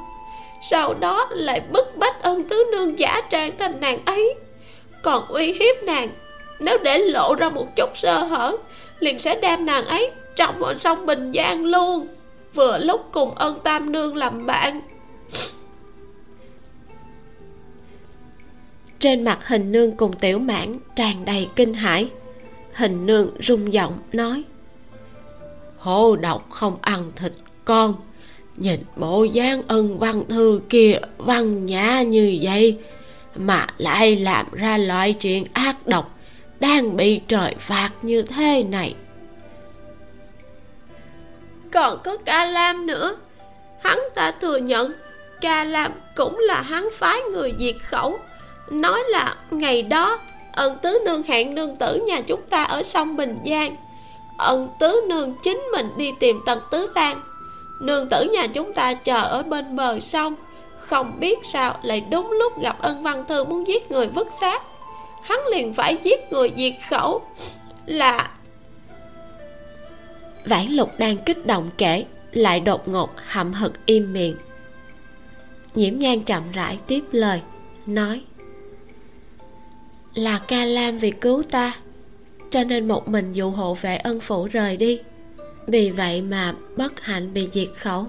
[0.69, 4.35] Sau đó lại bức bách ân tứ nương giả trang thành nàng ấy.
[5.01, 6.09] Còn uy hiếp nàng
[6.59, 8.57] nếu để lộ ra một chút sơ hở,
[8.99, 12.07] liền sẽ đem nàng ấy trọng vào sông bình giang luôn.
[12.53, 14.81] Vừa lúc cùng ân tam nương làm bạn.
[18.99, 22.09] Trên mặt hình nương cùng tiểu mãn tràn đầy kinh hãi.
[22.73, 24.43] Hình nương rung giọng nói,
[25.77, 27.33] hô độc không ăn thịt
[27.65, 27.95] con,
[28.57, 32.77] nhìn bộ dáng ân văn thư kia văn nhã như vậy,
[33.35, 36.18] mà lại làm ra loại chuyện ác độc
[36.59, 38.95] đang bị trời phạt như thế này.
[41.71, 43.15] Còn có ca lam nữa.
[43.83, 44.91] Hắn ta thừa nhận,
[45.41, 48.19] ca lam cũng là hắn phái người diệt khẩu.
[48.69, 50.19] Nói là ngày đó,
[50.51, 53.75] ân tứ nương hẹn nương tử nhà chúng ta ở sông bình giang.
[54.37, 57.21] Ân tứ nương chính mình đi tìm tần tứ lan
[57.79, 60.35] nương tử nhà chúng ta chờ ở bên bờ sông.
[60.79, 64.61] Không biết sao lại đúng lúc gặp ân văn thư muốn giết người vứt xác
[65.23, 67.21] hắn liền phải giết người diệt khẩu
[67.85, 68.29] là
[70.45, 74.35] vãn lục đang kích động kể, lại đột ngột hậm hực im miệng.
[75.75, 77.41] Nhiễm nhan chậm rãi tiếp lời,
[77.85, 78.21] nói,
[80.13, 81.77] là ca lam vì cứu ta,
[82.49, 84.99] cho nên một mình dụ hộ vệ ân phủ rời đi,
[85.67, 88.07] vì vậy mà bất hạnh bị diệt khẩu.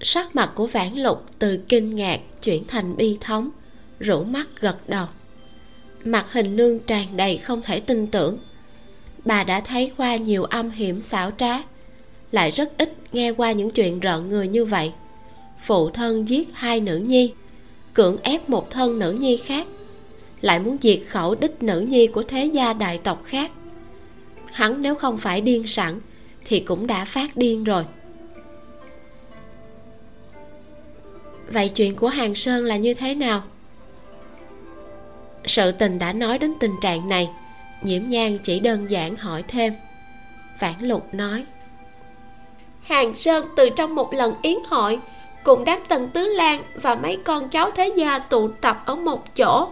[0.00, 3.50] Sắc mặt của vãn lục từ kinh ngạc chuyển thành bi thống
[4.00, 5.06] rũ mắt gật đầu.
[6.04, 8.38] Mặt hình nương tràn đầy không thể tin tưởng.
[9.24, 11.62] Bà đã thấy qua nhiều âm hiểm xảo trá,
[12.32, 14.92] lại rất ít nghe qua những chuyện rợn người như vậy.
[15.66, 17.32] Phụ thân giết hai nữ nhi,
[17.94, 19.66] cưỡng ép một thân nữ nhi khác,
[20.40, 23.50] lại muốn diệt khẩu đích nữ nhi của thế gia đại tộc khác.
[24.52, 26.00] Hắn nếu không phải điên sẵn
[26.44, 27.84] thì cũng đã phát điên rồi.
[31.52, 33.42] Vậy chuyện của hàng sơn là như thế nào?
[35.50, 37.30] Sự tình đã nói đến tình trạng này.
[37.82, 39.72] Nhiễm nhan chỉ đơn giản hỏi thêm.
[40.58, 41.44] Phản lục nói,
[42.82, 44.98] hàng sơn từ trong một lần yến hội,
[45.44, 49.36] cùng đám tần tứ lan và mấy con cháu thế gia tụ tập ở một
[49.36, 49.68] chỗ,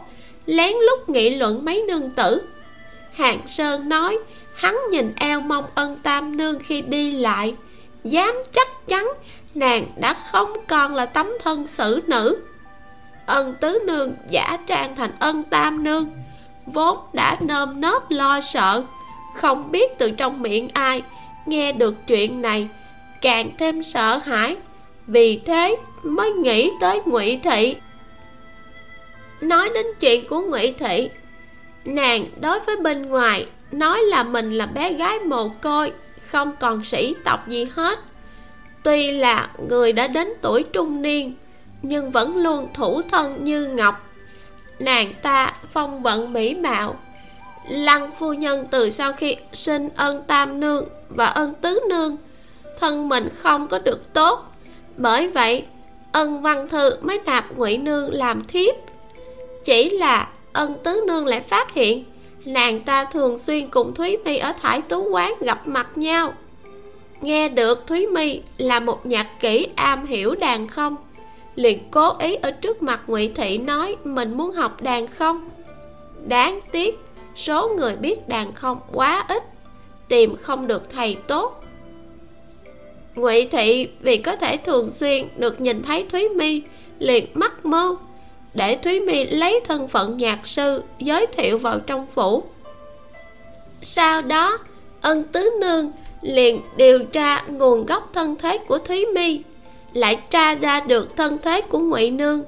[0.46, 2.42] lén lút nghị luận mấy nương tử.
[3.12, 4.18] Hàng sơn nói,
[4.54, 7.54] hắn nhìn eo mong ân tam nương khi đi lại,
[8.04, 9.08] dám chắc chắn
[9.54, 12.42] nàng đã không còn là tấm thân xử nữ
[13.28, 16.10] ân tứ nương, giả trang thành ân tam nương.
[16.66, 18.82] Vốn đã nơm nớp lo sợ,
[19.34, 21.02] không biết từ trong miệng ai
[21.46, 22.68] nghe được chuyện này.
[23.22, 24.56] Càng thêm sợ hãi,
[25.06, 27.76] vì thế mới nghĩ tới ngụy thị.
[29.40, 31.10] Nói đến chuyện của ngụy thị,
[31.84, 35.92] nàng đối với bên ngoài nói là mình là bé gái mồ côi,
[36.26, 37.98] không còn sĩ tộc gì hết.
[38.82, 41.34] Tuy là người đã đến tuổi trung niên
[41.82, 44.06] nhưng vẫn luôn thủ thân như ngọc.
[44.78, 46.96] Nàng ta phong vận mỹ mạo.
[47.68, 52.16] Lăng phu nhân từ sau khi sinh ân tam nương và ân tứ nương,
[52.80, 54.44] thân mình không có được tốt.
[54.96, 55.64] Bởi vậy,
[56.12, 58.74] ân văn thư mới nạp ngụy nương làm thiếp.
[59.64, 62.04] Chỉ là ân tứ nương lại phát hiện,
[62.44, 66.34] nàng ta thường xuyên cùng thúy my ở thải tú quán gặp mặt nhau.
[67.20, 70.96] Nghe được thúy my là một nhạc kỹ am hiểu đàn không?
[71.58, 75.50] Liền cố ý ở trước mặt ngụy thị nói, mình muốn học đàn không?
[76.26, 76.98] Đáng tiếc,
[77.36, 79.42] số người biết đàn không quá ít,
[80.08, 81.64] tìm không được thầy tốt.
[83.14, 86.62] Ngụy thị vì có thể thường xuyên được nhìn thấy thúy Mi
[86.98, 87.96] liền mắc mơ,
[88.54, 92.42] để thúy Mi lấy thân phận nhạc sư giới thiệu vào trong phủ.
[93.82, 94.58] Sau đó,
[95.00, 95.92] ân tứ nương
[96.22, 99.42] liền điều tra nguồn gốc thân thế của thúy Mi
[99.98, 102.42] lại tra ra được thân thế của ngụy nương.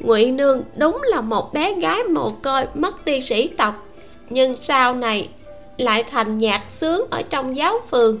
[0.00, 3.86] Ngụy nương đúng là một bé gái mồ côi mất đi sĩ tộc
[4.30, 5.28] nhưng sau này
[5.76, 8.20] lại thành nhạc sướng ở trong giáo phường.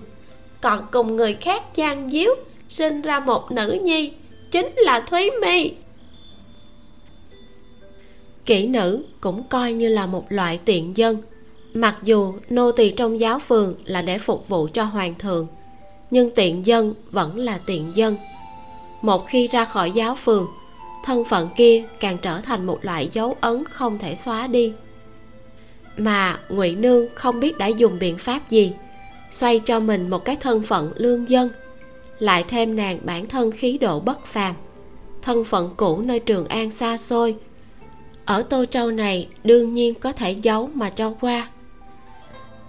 [0.60, 2.34] Còn cùng người khác gian díu
[2.68, 4.12] sinh ra một nữ nhi
[4.50, 5.70] chính là thúy mi,
[8.46, 11.22] kỹ nữ cũng coi như là một loại tiện dân
[11.74, 15.46] mặc dù nô tỳ trong giáo phường là để phục vụ cho hoàng thượng
[16.10, 18.16] nhưng tiện dân vẫn là tiện dân
[19.04, 20.46] một khi ra khỏi giáo phường,
[21.04, 24.72] thân phận kia càng trở thành một loại dấu ấn không thể xóa đi.
[25.96, 28.72] Mà ngụy nương không biết đã dùng biện pháp gì,
[29.30, 31.48] xoay cho mình một cái thân phận lương dân,
[32.18, 34.54] lại thêm nàng bản thân khí độ bất phàm,
[35.22, 37.36] thân phận cũ nơi trường an xa xôi.
[38.24, 41.48] Ở tô châu này đương nhiên có thể giấu mà cho qua.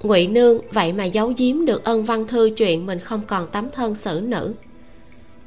[0.03, 3.69] Ngụy nương vậy mà giấu giếm được ân văn thư chuyện mình không còn tấm
[3.71, 4.53] thân xử nữ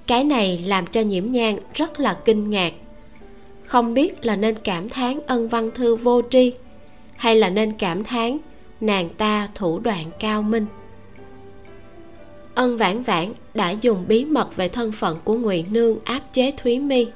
[0.09, 2.73] cái này làm cho nhiễm nhang rất là kinh ngạc.
[3.65, 6.53] Không biết là nên cảm thán ân văn thư vô tri,
[7.17, 8.39] hay là nên cảm thán
[8.81, 10.67] nàng ta thủ đoạn cao minh.
[12.55, 16.53] Ân vãn vãn đã dùng bí mật về thân phận của ngụy nương áp chế
[16.57, 17.07] thúy mi,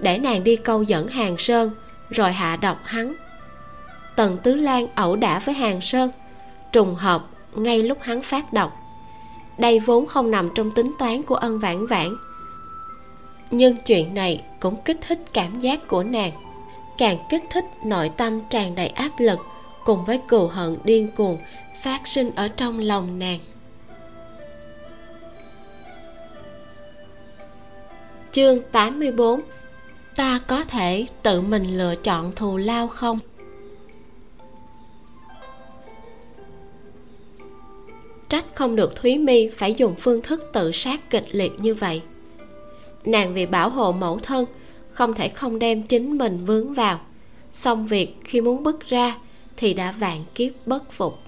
[0.00, 1.70] để nàng đi câu dẫn hàng sơn,
[2.10, 3.14] rồi hạ độc hắn.
[4.16, 6.10] Tần tứ lan ẩu đả với hàng sơn,
[6.72, 8.81] trùng hợp ngay lúc hắn phát độc
[9.58, 12.16] đây vốn không nằm trong tính toán của ân vãn vãn.
[13.50, 16.32] Nhưng chuyện này cũng kích thích cảm giác của nàng.
[16.98, 19.38] Càng kích thích, nội tâm tràn đầy áp lực,
[19.84, 21.38] cùng với cừu hận điên cuồng
[21.82, 23.38] phát sinh ở trong lòng nàng.
[28.32, 29.40] Chương 84
[30.16, 33.18] Ta có thể tự mình lựa chọn thù lao không?
[38.32, 42.02] Trách không được Thúy Mi phải dùng phương thức tự sát kịch liệt như vậy.
[43.04, 44.46] Nàng vì bảo hộ mẫu thân,
[44.90, 47.00] Không thể không đem chính mình vướng vào.
[47.50, 49.18] Xong việc khi muốn bước ra
[49.56, 51.18] Thì đã vạn kiếp bất phục.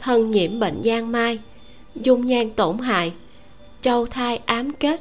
[0.00, 1.38] Thân nhiễm bệnh giang mai,
[1.94, 3.12] Dung nhan tổn hại
[3.80, 5.00] Châu thai ám kết,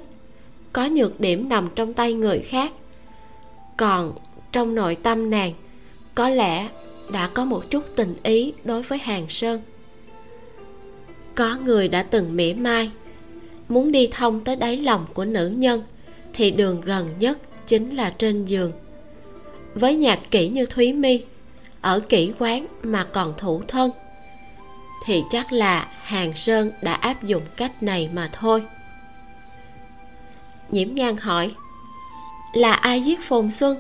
[0.73, 2.71] có nhược điểm nằm trong tay người khác.
[3.77, 4.13] Còn
[4.51, 5.53] trong nội tâm nàng,
[6.15, 6.69] có lẽ
[7.11, 9.61] đã có một chút tình ý đối với hàng sơn
[11.39, 12.91] có người đã từng mỉa mai.
[13.69, 15.83] Muốn đi thông tới đáy lòng của nữ nhân,
[16.33, 17.37] thì đường gần nhất
[17.67, 18.71] chính là trên giường.
[19.75, 21.21] Với nhạc kỹ như thúy mi
[21.81, 23.91] ở kỹ quán mà còn thủ thân,
[25.05, 28.63] thì chắc là hàng sơn đã áp dụng cách này mà thôi.
[30.69, 31.51] Nhiễm nhan hỏi,
[32.53, 33.77] là ai giết phồn xuân?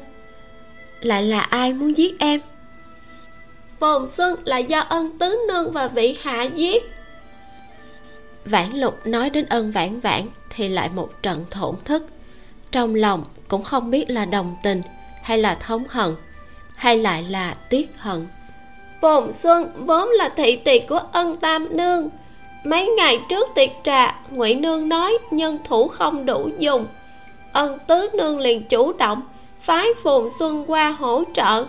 [1.01, 2.39] Lại là ai muốn giết em?
[3.79, 6.83] Phồn xuân là do ân tứ nương và vị hạ giết
[8.45, 12.05] vãn lục nói đến ân vãn vãn thì lại một trận thổn thức.
[12.71, 14.81] Trong lòng cũng không biết là đồng tình
[15.21, 16.15] hay là thống hận,
[16.75, 18.27] hay lại là tiếc hận.
[19.01, 22.09] Phồn xuân vốn là thị tỳ của ân tam nương.
[22.63, 26.87] Mấy ngày trước tiệc trà, ngụy nương nói nhân thủ không đủ dùng.
[27.53, 29.21] Ân tứ nương liền chủ động
[29.61, 31.65] phái phồn xuân qua hỗ trợ.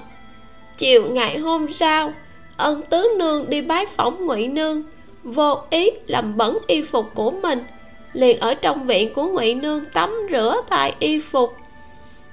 [0.79, 2.13] Chiều ngày hôm sau,
[2.57, 4.83] ân tứ nương đi bái phỏng ngụy nương
[5.25, 7.65] vô ý làm bẩn y phục của mình,
[8.13, 11.57] liền ở trong viện của ngụy nương tắm rửa thay y phục.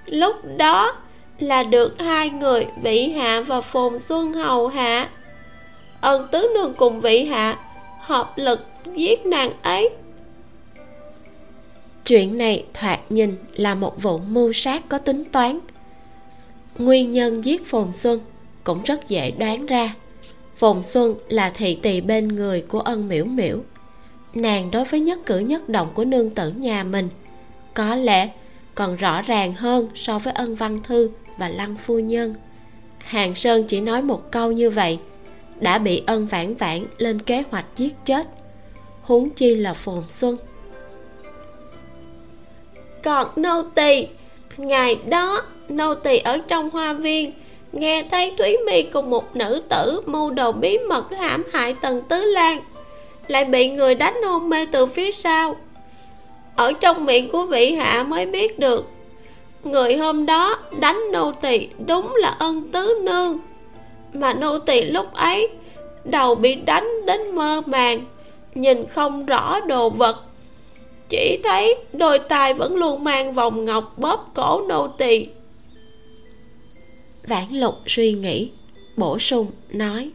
[0.06, 0.96] Lúc đó
[1.40, 5.10] là được hai người vị hạ và phồn xuân hầu hạ.
[6.02, 7.58] Ân tứ nương cùng vị hạ
[8.00, 8.60] hợp lực
[8.96, 9.90] giết nàng ấy.
[12.06, 15.60] Chuyện này thoạt nhìn là một vụ mưu sát có tính toán.
[16.78, 18.20] Nguyên nhân giết phồn xuân
[18.64, 19.94] cũng rất dễ đoán ra.
[20.58, 23.60] Phùng xuân là thị tỳ bên người của ân miễu miễu
[24.34, 27.10] nàng đối với nhất cử nhất động của nương tử nhà mình,
[27.74, 28.30] có lẽ
[28.76, 32.36] còn rõ ràng hơn so với ân văn thư và lăng phu nhân.
[32.98, 35.00] Hàng sơn chỉ nói một câu như vậy,
[35.60, 38.28] đã bị ân vãn vãn lên kế hoạch giết chết.
[39.02, 40.38] Huống chi là phồn xuân.
[43.04, 44.08] Còn nô tỳ,
[44.58, 47.34] ngày đó nô tỳ ở trong hoa viên
[47.72, 52.02] nghe thấy thúy mi cùng một nữ tử mưu đồ bí mật hãm hại tần
[52.02, 52.60] tứ lan,
[53.28, 55.56] lại bị người đánh hôn mê từ phía sau.
[56.56, 58.86] Ở trong miệng của vị hạ mới biết được,
[59.64, 63.40] người hôm đó đánh nô tỳ đúng là ân tứ nương,
[64.14, 65.50] mà nô tỳ lúc ấy
[66.04, 68.06] đầu bị đánh đến mơ màng,
[68.56, 70.24] nhìn không rõ đồ vật.
[71.10, 75.28] Chỉ thấy đôi tay vẫn luôn mang vòng ngọc bóp cổ nô tỳ
[77.28, 78.52] vãn lục suy nghĩ,
[78.98, 80.12] bổ sung, nói.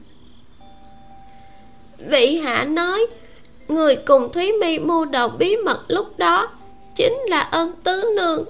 [1.99, 3.07] Vị hạ nói,
[3.69, 6.51] người cùng thúy mi mưu đầu bí mật lúc đó
[6.97, 8.45] chính là ân tứ nương.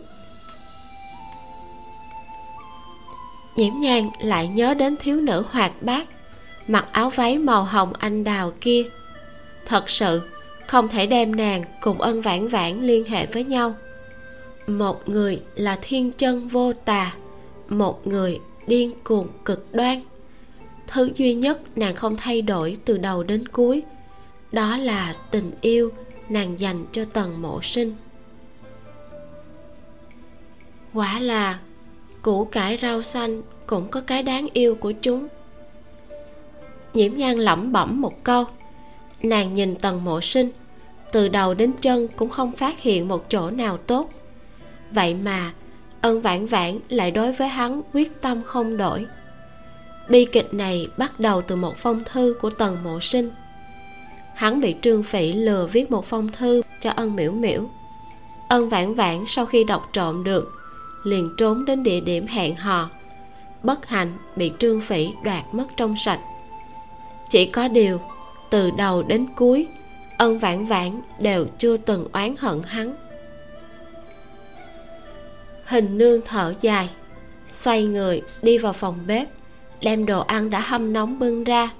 [3.56, 6.08] Nhiễm nhang lại nhớ đến thiếu nữ hoạt bát,
[6.68, 8.82] mặc áo váy màu hồng anh đào kia.
[9.66, 10.22] Thật sự,
[10.66, 13.74] không thể đem nàng cùng ân vãn vãn liên hệ với nhau.
[14.66, 17.12] Một người là thiên chân vô tà,
[17.68, 20.00] một người điên cuồng, cực đoan.
[20.86, 23.82] Thứ duy nhất nàng không thay đổi từ đầu đến cuối,
[24.52, 25.92] đó là tình yêu
[26.28, 27.94] nàng dành cho tần mộ sinh.
[30.94, 31.58] Quả là,
[32.22, 35.28] củ cải rau xanh cũng có cái đáng yêu của chúng.
[36.94, 38.44] Nhiễm nhan lẩm bẩm một câu,
[39.22, 40.50] nàng nhìn tần mộ sinh,
[41.12, 44.10] từ đầu đến chân cũng không phát hiện một chỗ nào tốt.
[44.90, 45.52] Vậy mà
[46.02, 49.06] ân vãn vãn lại đối với hắn quyết tâm không đổi.
[50.08, 53.30] Bi kịch này bắt đầu từ một phong thư của tần mộ sinh.
[54.34, 57.68] Hắn bị trương phỉ lừa viết một phong thư cho ân miễu miễu
[58.52, 60.52] ân vãn vãn sau khi đọc trộm được,
[61.04, 62.90] liền trốn đến địa điểm hẹn hò.
[63.62, 66.20] Bất hạnh bị trương phỉ đoạt mất trong sạch.
[67.30, 68.00] Chỉ có điều,
[68.50, 69.66] từ đầu đến cuối,
[70.18, 72.94] ân vãn vãn đều chưa từng oán hận hắn
[75.72, 76.90] hình nương thở dài.
[77.52, 79.28] Xoay người, đi vào phòng bếp,
[79.80, 81.70] đem đồ ăn đã hâm nóng bưng ra,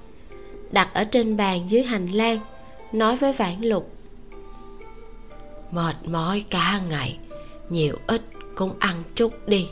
[0.71, 2.39] đặt ở trên bàn dưới hành lang,
[2.91, 3.91] nói với vãn lục.
[5.71, 7.17] Mệt mỏi cả ngày,
[7.69, 8.21] nhiều ít
[8.55, 9.67] cũng ăn chút đi.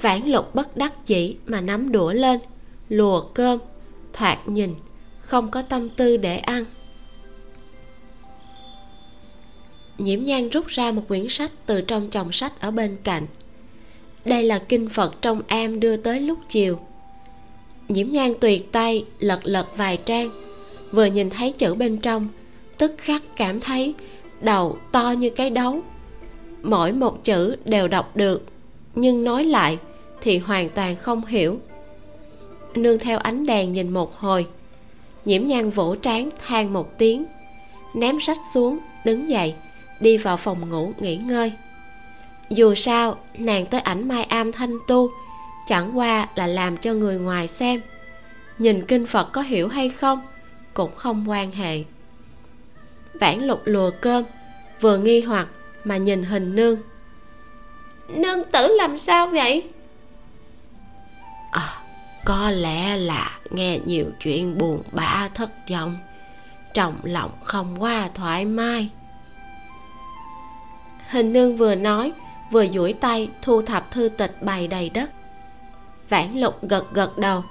[0.00, 2.40] Vãn lục bất đắc dĩ mà nắm đũa lên,
[2.88, 3.58] lùa cơm,
[4.12, 4.74] thoạt nhìn
[5.20, 6.64] không có tâm tư để ăn.
[9.98, 13.26] Nhiễm nhan rút ra một quyển sách từ trong chồng sách ở bên cạnh.
[14.24, 16.78] Đây là kinh phật trong am đưa tới lúc chiều.
[17.88, 20.30] Nhiễm nhan tuyệt tay, lật lật vài trang.
[20.90, 22.28] Vừa nhìn thấy chữ bên trong,
[22.78, 23.94] tức khắc cảm thấy
[24.40, 25.80] đầu to như cái đấu.
[26.62, 28.46] Mỗi một chữ đều đọc được,
[28.94, 29.78] nhưng nói lại
[30.20, 31.60] thì hoàn toàn không hiểu.
[32.74, 34.46] Nương theo ánh đèn nhìn một hồi,
[35.24, 37.24] nhiễm nhan vỗ trán than một tiếng,
[37.94, 39.54] ném sách xuống, đứng dậy
[40.00, 41.52] đi vào phòng ngủ nghỉ ngơi.
[42.50, 45.10] Dù sao nàng tới ảnh mai am thanh tu
[45.66, 47.80] chẳng qua là làm cho người ngoài xem.
[48.58, 50.20] Nhìn kinh phật có hiểu hay không
[50.74, 51.84] cũng không quan hệ.
[53.14, 54.24] Vãn lục lùa cơm
[54.80, 55.48] vừa nghi hoặc
[55.84, 56.76] mà nhìn hình nương.
[58.08, 59.68] Nương tử làm sao vậy?
[61.50, 61.82] À,
[62.24, 65.96] có lẽ là nghe nhiều chuyện buồn bã thất vọng
[66.74, 68.88] trong lòng không qua thoải mái
[71.08, 72.12] hình nương vừa nói,
[72.50, 75.10] vừa duỗi tay thu thập thư tịch bày đầy đất.
[76.08, 77.44] Vãn lục gật gật đầu,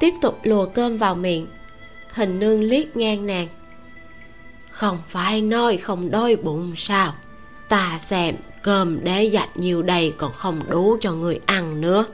[0.00, 1.46] tiếp tục lùa cơm vào miệng.
[2.12, 3.48] Hình nương liếc ngang nàng.
[4.70, 7.14] Không phải nói không đói bụng sao?
[7.68, 12.04] Ta xem cơm để dạch nhiều đầy còn không đủ cho người ăn nữa.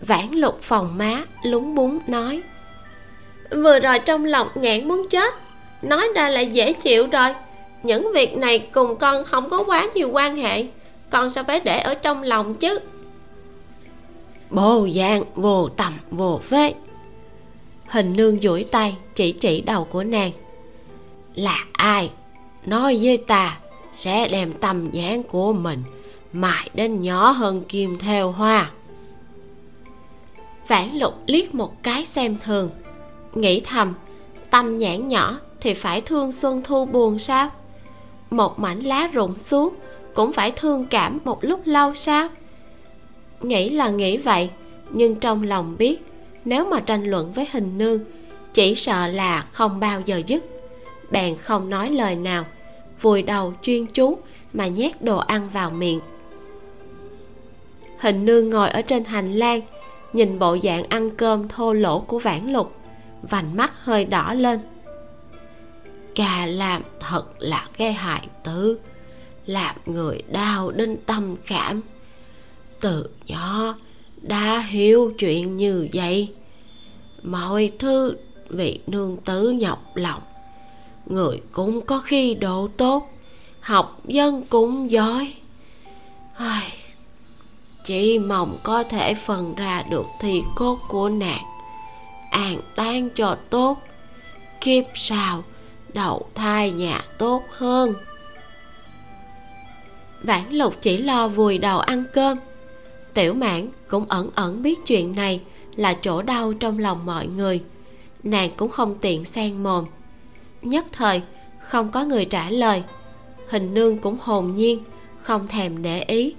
[0.00, 2.42] Vãn lục phòng má lúng búng nói,
[3.50, 5.34] vừa rồi trong lòng nhãn muốn chết,
[5.82, 7.34] nói ra là dễ chịu rồi
[7.82, 10.66] những việc này cùng con không có quá nhiều quan hệ.
[11.10, 12.78] Con sao phải để ở trong lòng chứ.
[14.50, 16.74] Bồ dạng vô tầm vô phế
[17.90, 20.32] hình nương duỗi tay chỉ chỉ đầu của nàng.
[21.34, 22.10] Là ai?
[22.66, 23.58] Nói với ta,
[23.94, 25.82] sẽ đem tâm nhãn của mình
[26.32, 28.70] mài đến nhỏ hơn kim theo hoa.
[30.68, 32.70] Vãn lục liếc một cái xem thường.
[33.34, 33.94] Nghĩ thầm,
[34.50, 37.50] tâm nhãn nhỏ thì phải thương xuân thu buồn sao?
[38.30, 39.74] Một mảnh lá rụng xuống,
[40.14, 42.28] cũng phải thương cảm một lúc lâu sao?
[43.42, 44.50] Nghĩ là nghĩ vậy,
[44.90, 46.04] nhưng trong lòng biết,
[46.44, 48.00] nếu mà tranh luận với hình nương,
[48.54, 50.44] chỉ sợ là không bao giờ dứt.
[51.10, 52.44] Bèn không nói lời nào,
[53.02, 54.18] vùi đầu chuyên chú
[54.52, 56.00] mà nhét đồ ăn vào miệng.
[57.98, 59.60] Hình nương ngồi ở trên hành lang,
[60.12, 62.74] nhìn bộ dạng ăn cơm thô lỗ của vãn lục,
[63.22, 64.60] vành mắt hơi đỏ lên
[66.20, 68.78] ca làm thật là cái hại tứ,
[69.46, 71.80] làm người đau đến tâm cảm.
[72.80, 73.74] Từ nhỏ
[74.22, 76.28] đã hiểu chuyện như vậy
[77.22, 78.16] mọi thứ
[78.48, 80.22] vị nương tứ nhọc lòng.
[81.06, 83.10] Người cũng có khi độ tốt
[83.60, 85.34] học dân cũng giỏi.
[86.36, 86.72] Ai,
[87.84, 91.44] chỉ mong có thể phần ra được thi cốt của nàng
[92.30, 93.78] an tan cho tốt.
[94.60, 95.42] Kiếp sau
[95.94, 97.94] đậu thai nhà tốt hơn.
[100.22, 102.38] Vãn lục chỉ lo vùi đầu ăn cơm.
[103.14, 105.40] Tiểu mãn cũng ẩn ẩn biết chuyện này
[105.76, 107.62] là chỗ đau trong lòng mọi người.
[108.22, 109.84] Nàng cũng không tiện xen mồm.
[110.62, 111.22] Nhất thời,
[111.60, 112.82] không có người trả lời.
[113.48, 114.84] Hình nương cũng hồn nhiên,
[115.18, 116.34] không thèm để ý,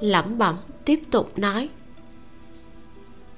[0.00, 1.68] lẩm bẩm tiếp tục nói.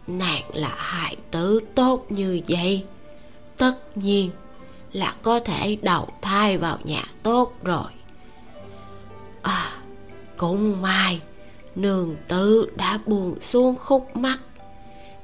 [0.07, 2.85] Nàng là hại tử tốt như vậy.
[3.57, 4.31] Tất nhiên
[4.95, 7.91] là có thể đầu thai vào nhà tốt rồi.
[9.43, 9.73] À
[10.37, 11.21] cũng may,
[11.75, 14.39] nương tử đã buồn xuống khúc mắt.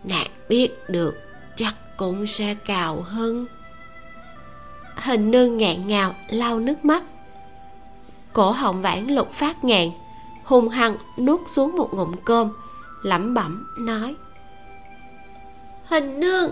[0.05, 1.15] Nàng biết được
[1.57, 3.47] chắc cũng sẽ cào hơn
[4.97, 7.03] hình nương ngạn ngào lau nước mắt.
[8.33, 9.89] Cổ họng vãn lục phát ngạn
[10.45, 12.51] hùng hăng nuốt xuống một ngụm cơm,
[13.03, 14.15] lẩm bẩm nói.
[15.85, 16.51] Hình nương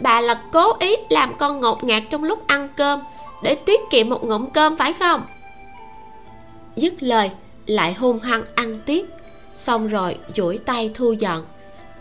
[0.00, 3.00] bà là cố ý làm con ngột ngạt trong lúc ăn cơm
[3.42, 5.22] để tiết kiệm một ngụm cơm, phải không?
[6.76, 7.30] Dứt lời,
[7.66, 9.06] lại hung hăng ăn tiếp.
[9.54, 11.44] Xong rồi, duỗi tay thu dọn.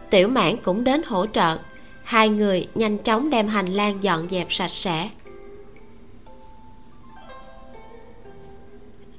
[0.10, 1.58] Tiểu mãn cũng đến hỗ trợ.
[2.04, 5.10] Hai người nhanh chóng đem hành lang dọn dẹp sạch sẽ.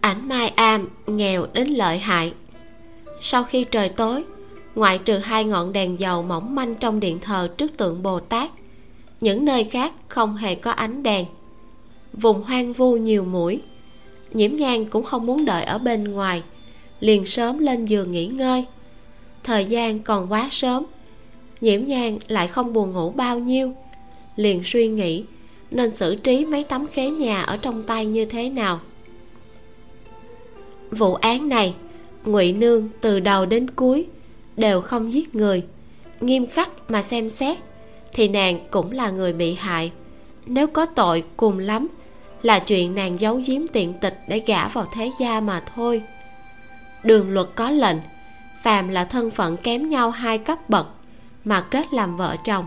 [0.01, 2.35] Ảnh mai am nghèo đến lợi hại.
[3.21, 4.25] Sau khi trời tối,
[4.75, 8.51] ngoại trừ hai ngọn đèn dầu mỏng manh trong điện thờ trước tượng bồ tát
[9.23, 11.27] những nơi khác không hề có ánh đèn.
[12.13, 13.61] Vùng hoang vu nhiều mũi.
[14.33, 16.43] Nhiễm nhan cũng không muốn đợi ở bên ngoài.
[17.01, 18.65] Liền sớm lên giường nghỉ ngơi.
[19.45, 20.85] Thời gian còn quá sớm.
[21.61, 23.75] Nhiễm nhan lại không buồn ngủ bao nhiêu.
[24.37, 25.25] Liền suy nghĩ,
[25.71, 28.81] nên xử trí mấy tấm khế nhà ở trong tay như thế nào.
[30.91, 31.75] Vụ án này,
[32.25, 34.07] ngụy nương từ đầu đến cuối
[34.57, 35.63] đều không giết người.
[36.21, 37.59] Nghiêm khắc mà xem xét
[38.13, 39.93] thì nàng cũng là người bị hại.
[40.47, 41.89] Nếu có tội cùng lắm,
[42.43, 46.03] là chuyện nàng giấu giếm tiện tịch để gả vào thế gia mà thôi.
[47.03, 47.97] Đường luật có lệnh,
[48.63, 50.87] phàm là thân phận kém nhau hai cấp bậc
[51.45, 52.65] mà kết làm vợ chồng,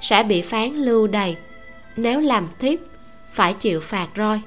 [0.00, 1.36] sẽ bị phán lưu đày
[1.96, 2.78] nếu làm thiếp,
[3.32, 4.40] phải chịu phạt roi.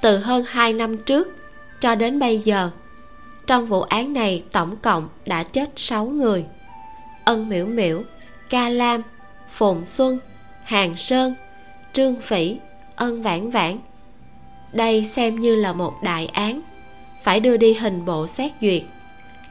[0.00, 1.28] Từ hơn hai năm trước
[1.80, 2.70] cho đến bây giờ,
[3.46, 6.44] trong vụ án này tổng cộng đã chết sáu người
[7.26, 8.02] ân miễu miễu
[8.50, 9.02] ca lam,
[9.50, 10.18] phồn xuân,
[10.64, 11.34] hàng sơn,
[11.92, 12.56] trương phỉ,
[12.96, 13.78] ân vãn vãn.
[14.72, 16.60] Đây xem như là một đại án,
[17.22, 18.82] phải đưa đi hình bộ xét duyệt.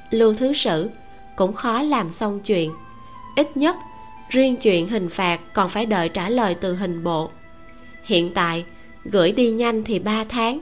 [0.09, 0.89] Lưu thứ sử
[1.35, 2.71] cũng khó làm xong chuyện.
[3.35, 3.75] Ít nhất,
[4.29, 7.29] riêng chuyện hình phạt còn phải đợi trả lời từ hình bộ.
[8.03, 8.65] Hiện tại,
[9.03, 10.59] gửi đi nhanh thì ba tháng,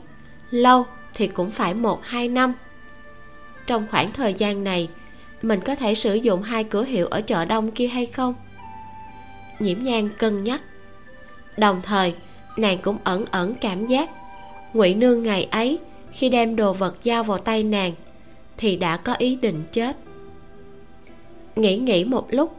[0.51, 2.53] lâu thì cũng phải một hai năm.
[3.65, 4.89] Trong khoảng thời gian này
[5.43, 8.33] mình có thể sử dụng hai cửa hiệu ở chợ đông kia hay không?
[9.59, 10.61] Nhiễm nhan cân nhắc.
[11.57, 12.13] Đồng thời,
[12.57, 14.09] nàng cũng ẩn ẩn cảm giác
[14.73, 15.79] ngụy nương ngày ấy
[16.11, 17.93] khi đem đồ vật giao vào tay nàng
[18.57, 19.97] thì đã có ý định chết.
[21.55, 22.55] Nghĩ nghĩ một lúc,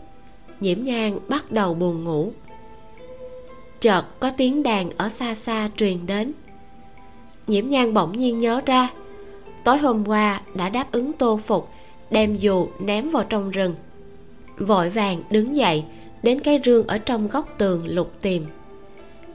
[0.61, 2.33] nhiễm nhan bắt đầu buồn ngủ.
[3.81, 6.33] Chợt có tiếng đàn ở xa xa truyền đến.
[7.47, 8.89] Nhiễm nhan bỗng nhiên nhớ ra,
[9.65, 11.71] tối hôm qua đã đáp ứng tô phục
[12.11, 13.75] đem dù ném vào trong rừng.
[14.59, 15.85] Vội vàng đứng dậy,
[16.23, 18.45] đến cái rương ở trong góc tường lục tìm.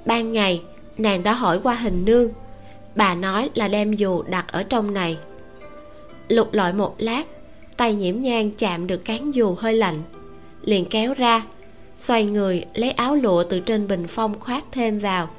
[0.06, 0.62] Ban ngày,
[0.98, 2.30] nàng đã hỏi qua hình nương.
[2.96, 5.18] Bà nói là đem dù đặt ở trong này.
[6.28, 7.28] Lục lọi một lát,
[7.78, 10.04] tay nhiễm nhang chạm được cán dù hơi lạnh,
[10.62, 11.46] liền kéo ra,
[11.98, 15.30] xoay người lấy áo lụa từ trên bình phong khoác thêm vào,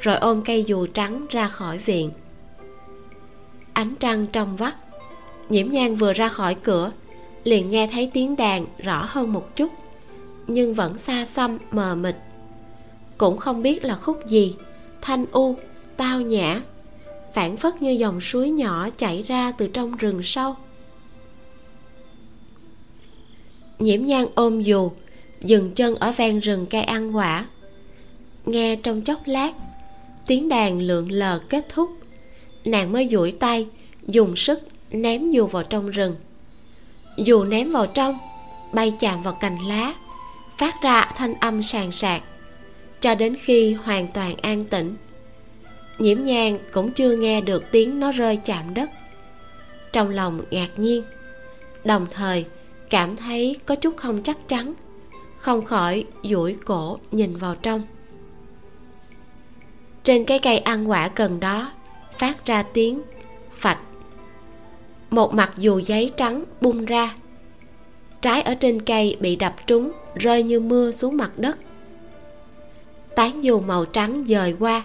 [0.00, 2.10] rồi ôm cây dù trắng ra khỏi viện.
[3.72, 4.74] Ánh trăng trong vắt
[5.48, 6.92] nhiễm nhang vừa ra khỏi cửa,
[7.44, 9.72] liền nghe thấy tiếng đàn rõ hơn một chút,
[10.46, 12.14] nhưng vẫn xa xăm, mờ mịt.
[13.18, 14.54] Cũng không biết là khúc gì,
[15.00, 15.56] thanh u,
[15.96, 16.62] tao nhã
[17.34, 20.56] phản phất như dòng suối nhỏ chảy ra từ trong rừng sâu.
[23.78, 24.90] Nhiễm nhan ôm dù,
[25.40, 27.46] dừng chân ở ven rừng cây ăn quả.
[28.46, 29.52] Nghe trong chốc lát,
[30.26, 31.90] tiếng đàn lượn lờ kết thúc.
[32.64, 33.66] Nàng mới duỗi tay,
[34.06, 34.60] dùng sức
[34.90, 36.16] ném dù vào trong rừng.
[37.16, 38.18] Dù ném vào trong,
[38.72, 39.94] bay chạm vào cành lá,
[40.58, 42.22] phát ra thanh âm sàn sạc
[43.00, 44.96] cho đến khi hoàn toàn an tĩnh.
[45.98, 48.90] Nhiễm nhang cũng chưa nghe được tiếng nó rơi chạm đất.
[49.92, 51.02] Trong lòng ngạc nhiên,
[51.84, 52.44] đồng thời
[52.90, 54.74] cảm thấy có chút không chắc chắn,
[55.36, 57.82] không khỏi duỗi cổ nhìn vào trong.
[60.02, 61.72] Trên cái cây ăn quả gần đó,
[62.18, 63.02] phát ra tiếng
[63.52, 63.78] phạch
[65.10, 67.14] một mặt dù giấy trắng bung ra.
[68.20, 71.58] Trái ở trên cây bị đập trúng, rơi như mưa xuống mặt đất.
[73.14, 74.82] Tán dù màu trắng dời qua.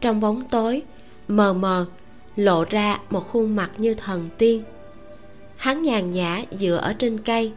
[0.00, 0.82] Trong bóng tối,
[1.28, 1.86] mờ mờ,
[2.36, 4.62] lộ ra một khuôn mặt như thần tiên.
[5.56, 7.52] Hắn nhàn nhã dựa ở trên cây.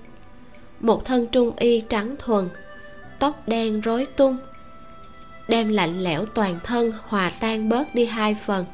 [0.80, 2.50] Một thân trung y trắng thuần,
[3.20, 4.38] tóc đen rối tung,
[5.48, 8.66] đem lạnh lẽo toàn thân hòa tan bớt đi hai phần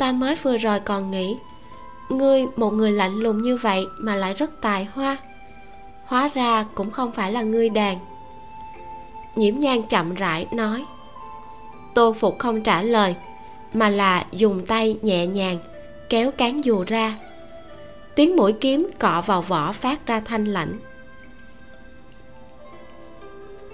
[0.00, 1.36] ta mới vừa rồi còn nghĩ,
[2.08, 5.16] ngươi một người lạnh lùng như vậy mà lại rất tài hoa.
[6.04, 7.98] Hóa ra cũng không phải là ngươi đàn.
[9.36, 10.84] Nhiễm nhan chậm rãi nói,
[11.94, 13.14] tô phục không trả lời,
[13.72, 15.58] mà là dùng tay nhẹ nhàng
[16.08, 17.18] kéo cán dù ra.
[18.14, 20.78] Tiếng mũi kiếm cọ vào vỏ phát ra thanh lãnh.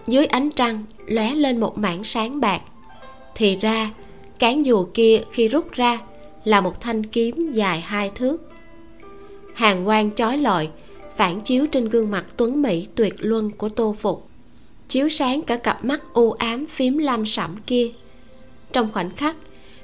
[0.06, 2.60] Dưới ánh trăng lóe lên một mảng sáng bạc,
[3.34, 3.90] thì ra,
[4.38, 5.98] cán dù kia khi rút ra
[6.46, 8.36] là một thanh kiếm dài hai thước.
[9.54, 10.68] Hàng quang chói lọi,
[11.16, 14.28] phản chiếu trên gương mặt tuấn mỹ tuyệt luân của tô phục,
[14.88, 17.90] chiếu sáng cả cặp mắt u ám phím lam sẫm kia.
[18.72, 19.36] Trong khoảnh khắc,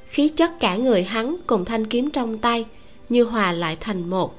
[0.07, 2.67] khí chất cả người hắn cùng thanh kiếm trong tay
[3.09, 4.35] như hòa lại thành một,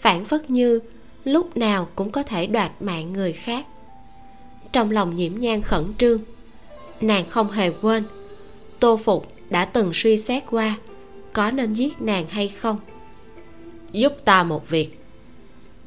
[0.00, 0.80] phản phất như
[1.24, 3.66] lúc nào cũng có thể đoạt mạng người khác.
[4.72, 6.18] Trong lòng nhiễm nhan khẩn trương,
[7.00, 8.02] nàng không hề quên,
[8.80, 10.76] tô phục đã từng suy xét qua
[11.36, 12.78] có nên giết nàng hay không?
[13.92, 15.00] Giúp ta một việc.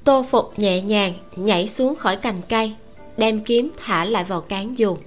[0.04, 2.76] Tô phục nhẹ nhàng nhảy xuống khỏi cành cây,
[3.18, 4.98] đem kiếm thả lại vào cán dù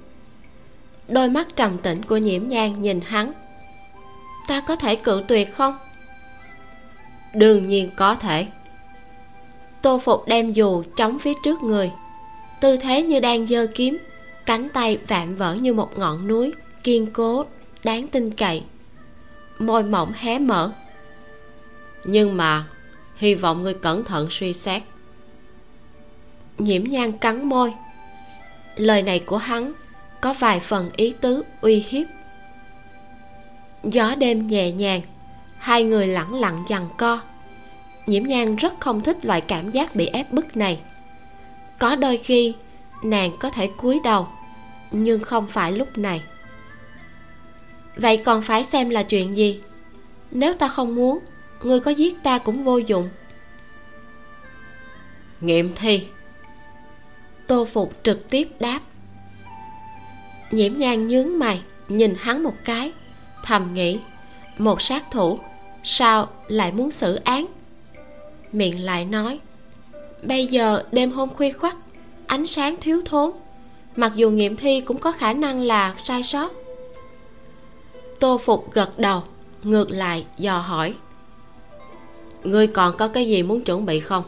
[1.09, 3.33] đôi mắt trầm tĩnh của nhiễm nhang nhìn hắn.
[4.49, 5.79] Ta có thể cự tuyệt không?
[7.35, 8.47] Đương nhiên có thể.
[9.83, 11.91] Tô phục đem dù chống phía trước người,
[12.61, 13.99] tư thế như đang giơ kiếm,
[14.47, 17.45] cánh tay vạm vỡ như một ngọn núi, kiên cố,
[17.85, 18.63] đáng tin cậy
[19.67, 20.73] môi mỏng hé mở.
[22.05, 22.65] Nhưng mà,
[23.17, 24.83] hy vọng ngươi cẩn thận suy xét.
[26.59, 27.73] Nhiễm nhan cắn môi.
[28.77, 29.73] Lời này của hắn
[30.21, 32.07] có vài phần ý tứ uy hiếp.
[33.85, 35.01] Gió đêm nhẹ nhàng,
[35.59, 37.21] hai người lẳng lặng giằng co.
[38.07, 40.79] Nhiễm nhan rất không thích loại cảm giác bị ép bức này.
[41.79, 42.55] Có đôi khi,
[43.03, 44.29] nàng có thể cúi đầu,
[44.91, 46.23] nhưng không phải lúc này
[47.97, 49.61] vậy còn phải xem là chuyện gì?
[50.31, 51.19] Nếu ta không muốn
[51.63, 53.09] ngươi có giết ta cũng vô dụng.
[55.41, 56.07] Nghiệm thi.
[57.47, 58.81] Tô phục trực tiếp đáp.
[60.51, 62.93] Nhiễm nhan nhướng mày nhìn hắn một cái
[63.45, 63.99] thầm nghĩ
[64.59, 65.39] một sát thủ
[65.85, 67.47] sao lại muốn xử án?
[68.53, 69.41] Miệng lại nói
[70.23, 71.75] bây giờ đêm hôm khuya khoắt
[72.27, 73.31] ánh sáng thiếu thốn
[73.97, 76.53] mặc dù nghiệm thi cũng có khả năng là sai sót
[78.23, 79.23] tô phục gật đầu,
[79.63, 80.95] ngược lại, dò hỏi.
[82.45, 84.25] Ngươi còn có cái gì muốn chuẩn bị không?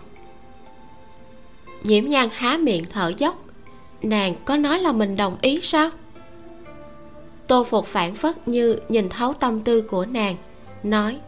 [1.83, 3.45] Nhiễm nhan há miệng thở dốc.
[4.03, 5.91] Nàng có nói là mình đồng ý sao?
[7.47, 10.37] Tô phục phản phất như nhìn thấu tâm tư của nàng,
[10.83, 11.19] nói.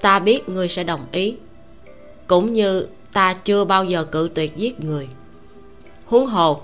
[0.00, 1.36] Ta biết ngươi sẽ đồng ý,
[2.26, 5.08] cũng như ta chưa bao giờ cự tuyệt giết người.
[6.06, 6.62] Huống hồ,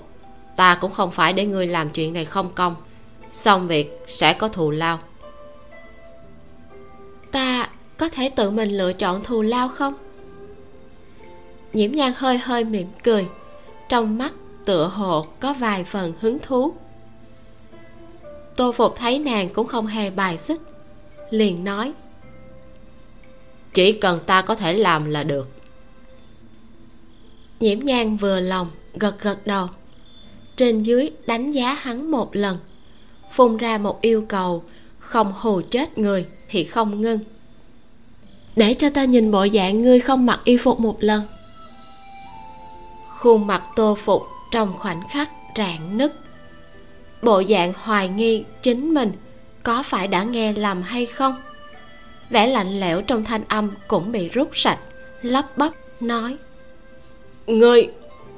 [0.55, 2.75] ta cũng không phải để ngươi làm chuyện này không công
[3.31, 4.99] xong việc sẽ có thù lao.
[7.31, 9.93] Ta có thể tự mình lựa chọn thù lao không?
[11.73, 13.27] Nhiễm nhan hơi hơi mỉm cười
[13.89, 14.33] trong mắt
[14.65, 16.73] tựa hồ có vài phần hứng thú.
[18.55, 20.59] Tô phục thấy nàng cũng không hề bài xích
[21.29, 21.93] liền nói
[23.73, 25.49] chỉ cần ta có thể làm là được.
[27.59, 29.67] Nhiễm nhan vừa lòng gật gật đầu
[30.55, 32.57] trên dưới đánh giá hắn một lần
[33.31, 34.63] phun ra một yêu cầu,
[34.99, 37.19] không hù chết người thì không ngưng.
[38.55, 41.23] Để cho ta nhìn bộ dạng ngươi không mặc y phục một lần.
[43.17, 46.13] Khuôn mặt tô phục trong khoảnh khắc rạn nứt.
[47.21, 49.11] Bộ dạng hoài nghi chính mình
[49.63, 51.35] có phải đã nghe lầm hay không?
[52.29, 54.79] Vẻ lạnh lẽo trong thanh âm cũng bị rút sạch
[55.21, 56.37] lắp bắp, nói.
[57.47, 57.89] Ngươi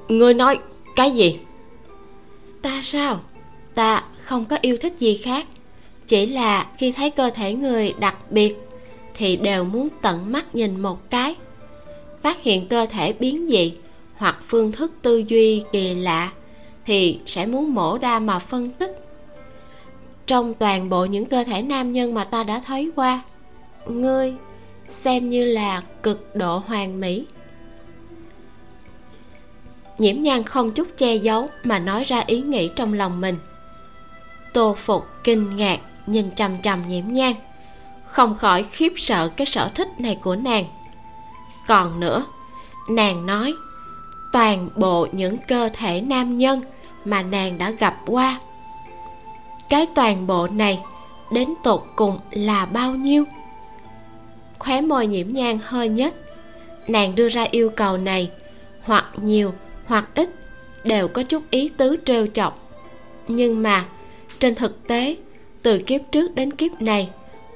[0.07, 0.59] ngươi nói
[0.95, 1.39] cái gì?
[2.61, 3.19] Ta sao?
[3.75, 5.47] Ta không có yêu thích gì khác.
[6.07, 8.55] Chỉ là khi thấy cơ thể người đặc biệt,
[9.13, 11.35] thì đều muốn tận mắt nhìn một cái.
[12.21, 13.73] Phát hiện cơ thể biến dị
[14.15, 16.31] hoặc phương thức tư duy kỳ lạ,
[16.85, 18.99] thì sẽ muốn mổ ra mà phân tích.
[20.27, 23.21] Trong toàn bộ những cơ thể nam nhân mà ta đã thấy qua,
[23.87, 24.33] ngươi
[24.89, 27.25] xem như là cực độ hoàn mỹ.
[29.97, 33.37] Nhiễm nhan không chút che giấu mà nói ra ý nghĩ trong lòng mình
[34.53, 37.33] tô phục kinh ngạc nhìn chằm chằm nhiễm nhan.
[38.05, 40.65] Không khỏi khiếp sợ cái sở thích này của nàng.
[41.67, 42.25] Còn nữa,
[42.89, 43.53] nàng nói,
[44.31, 46.61] toàn bộ những cơ thể nam nhân
[47.05, 48.39] mà nàng đã gặp qua,
[49.69, 50.79] cái toàn bộ này
[51.31, 53.23] đến tột cùng là bao nhiêu?
[54.59, 56.13] Khóe môi nhiễm nhang hơi nhất
[56.87, 58.31] nàng đưa ra yêu cầu này,
[58.83, 59.53] hoặc nhiều
[59.85, 60.29] hoặc ít,
[60.83, 62.59] đều có chút ý tứ trêu chọc.
[63.27, 63.85] Nhưng mà
[64.43, 65.17] trên thực tế,
[65.61, 67.09] từ kiếp trước đến kiếp này,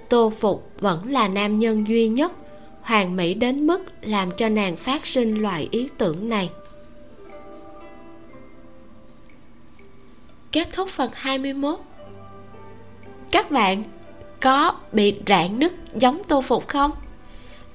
[0.10, 2.32] tô phục vẫn là nam nhân duy nhất
[2.82, 6.50] hoàn mỹ đến mức làm cho nàng phát sinh loại ý tưởng này.
[10.52, 11.80] Kết thúc phần 21
[13.32, 13.84] Các bạn
[14.42, 16.92] có bị rạn nứt giống tô phục không?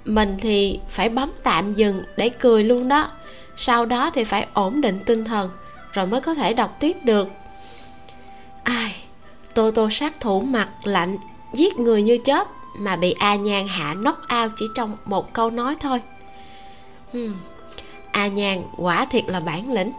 [0.05, 3.11] Mình thì phải bấm tạm dừng để cười luôn đó.
[3.57, 5.51] Sau đó thì phải ổn định tinh thần,
[5.93, 7.29] Rồi mới có thể đọc tiếp được.
[8.65, 8.95] Ai?
[9.55, 11.17] Tô tô sát thủ mặt lạnh,
[11.53, 12.49] Giết người như chớp
[12.79, 16.01] Mà bị A Nhan hạ nóc ao chỉ trong một câu nói thôi.
[17.13, 17.35] Hmm.
[18.13, 19.93] A Nhan quả thiệt là bản lĩnh.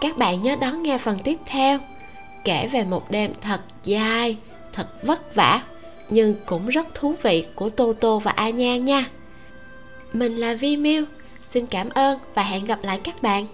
[0.00, 1.78] Các bạn nhớ đón nghe phần tiếp theo,
[2.44, 4.36] kể về một đêm thật dài,
[4.72, 5.62] thật vất vả,
[6.10, 9.04] nhưng cũng rất thú vị của tô tô và a nhan nha.
[10.12, 11.04] Mình là vi miu
[11.46, 13.46] xin cảm ơn và hẹn gặp lại các bạn.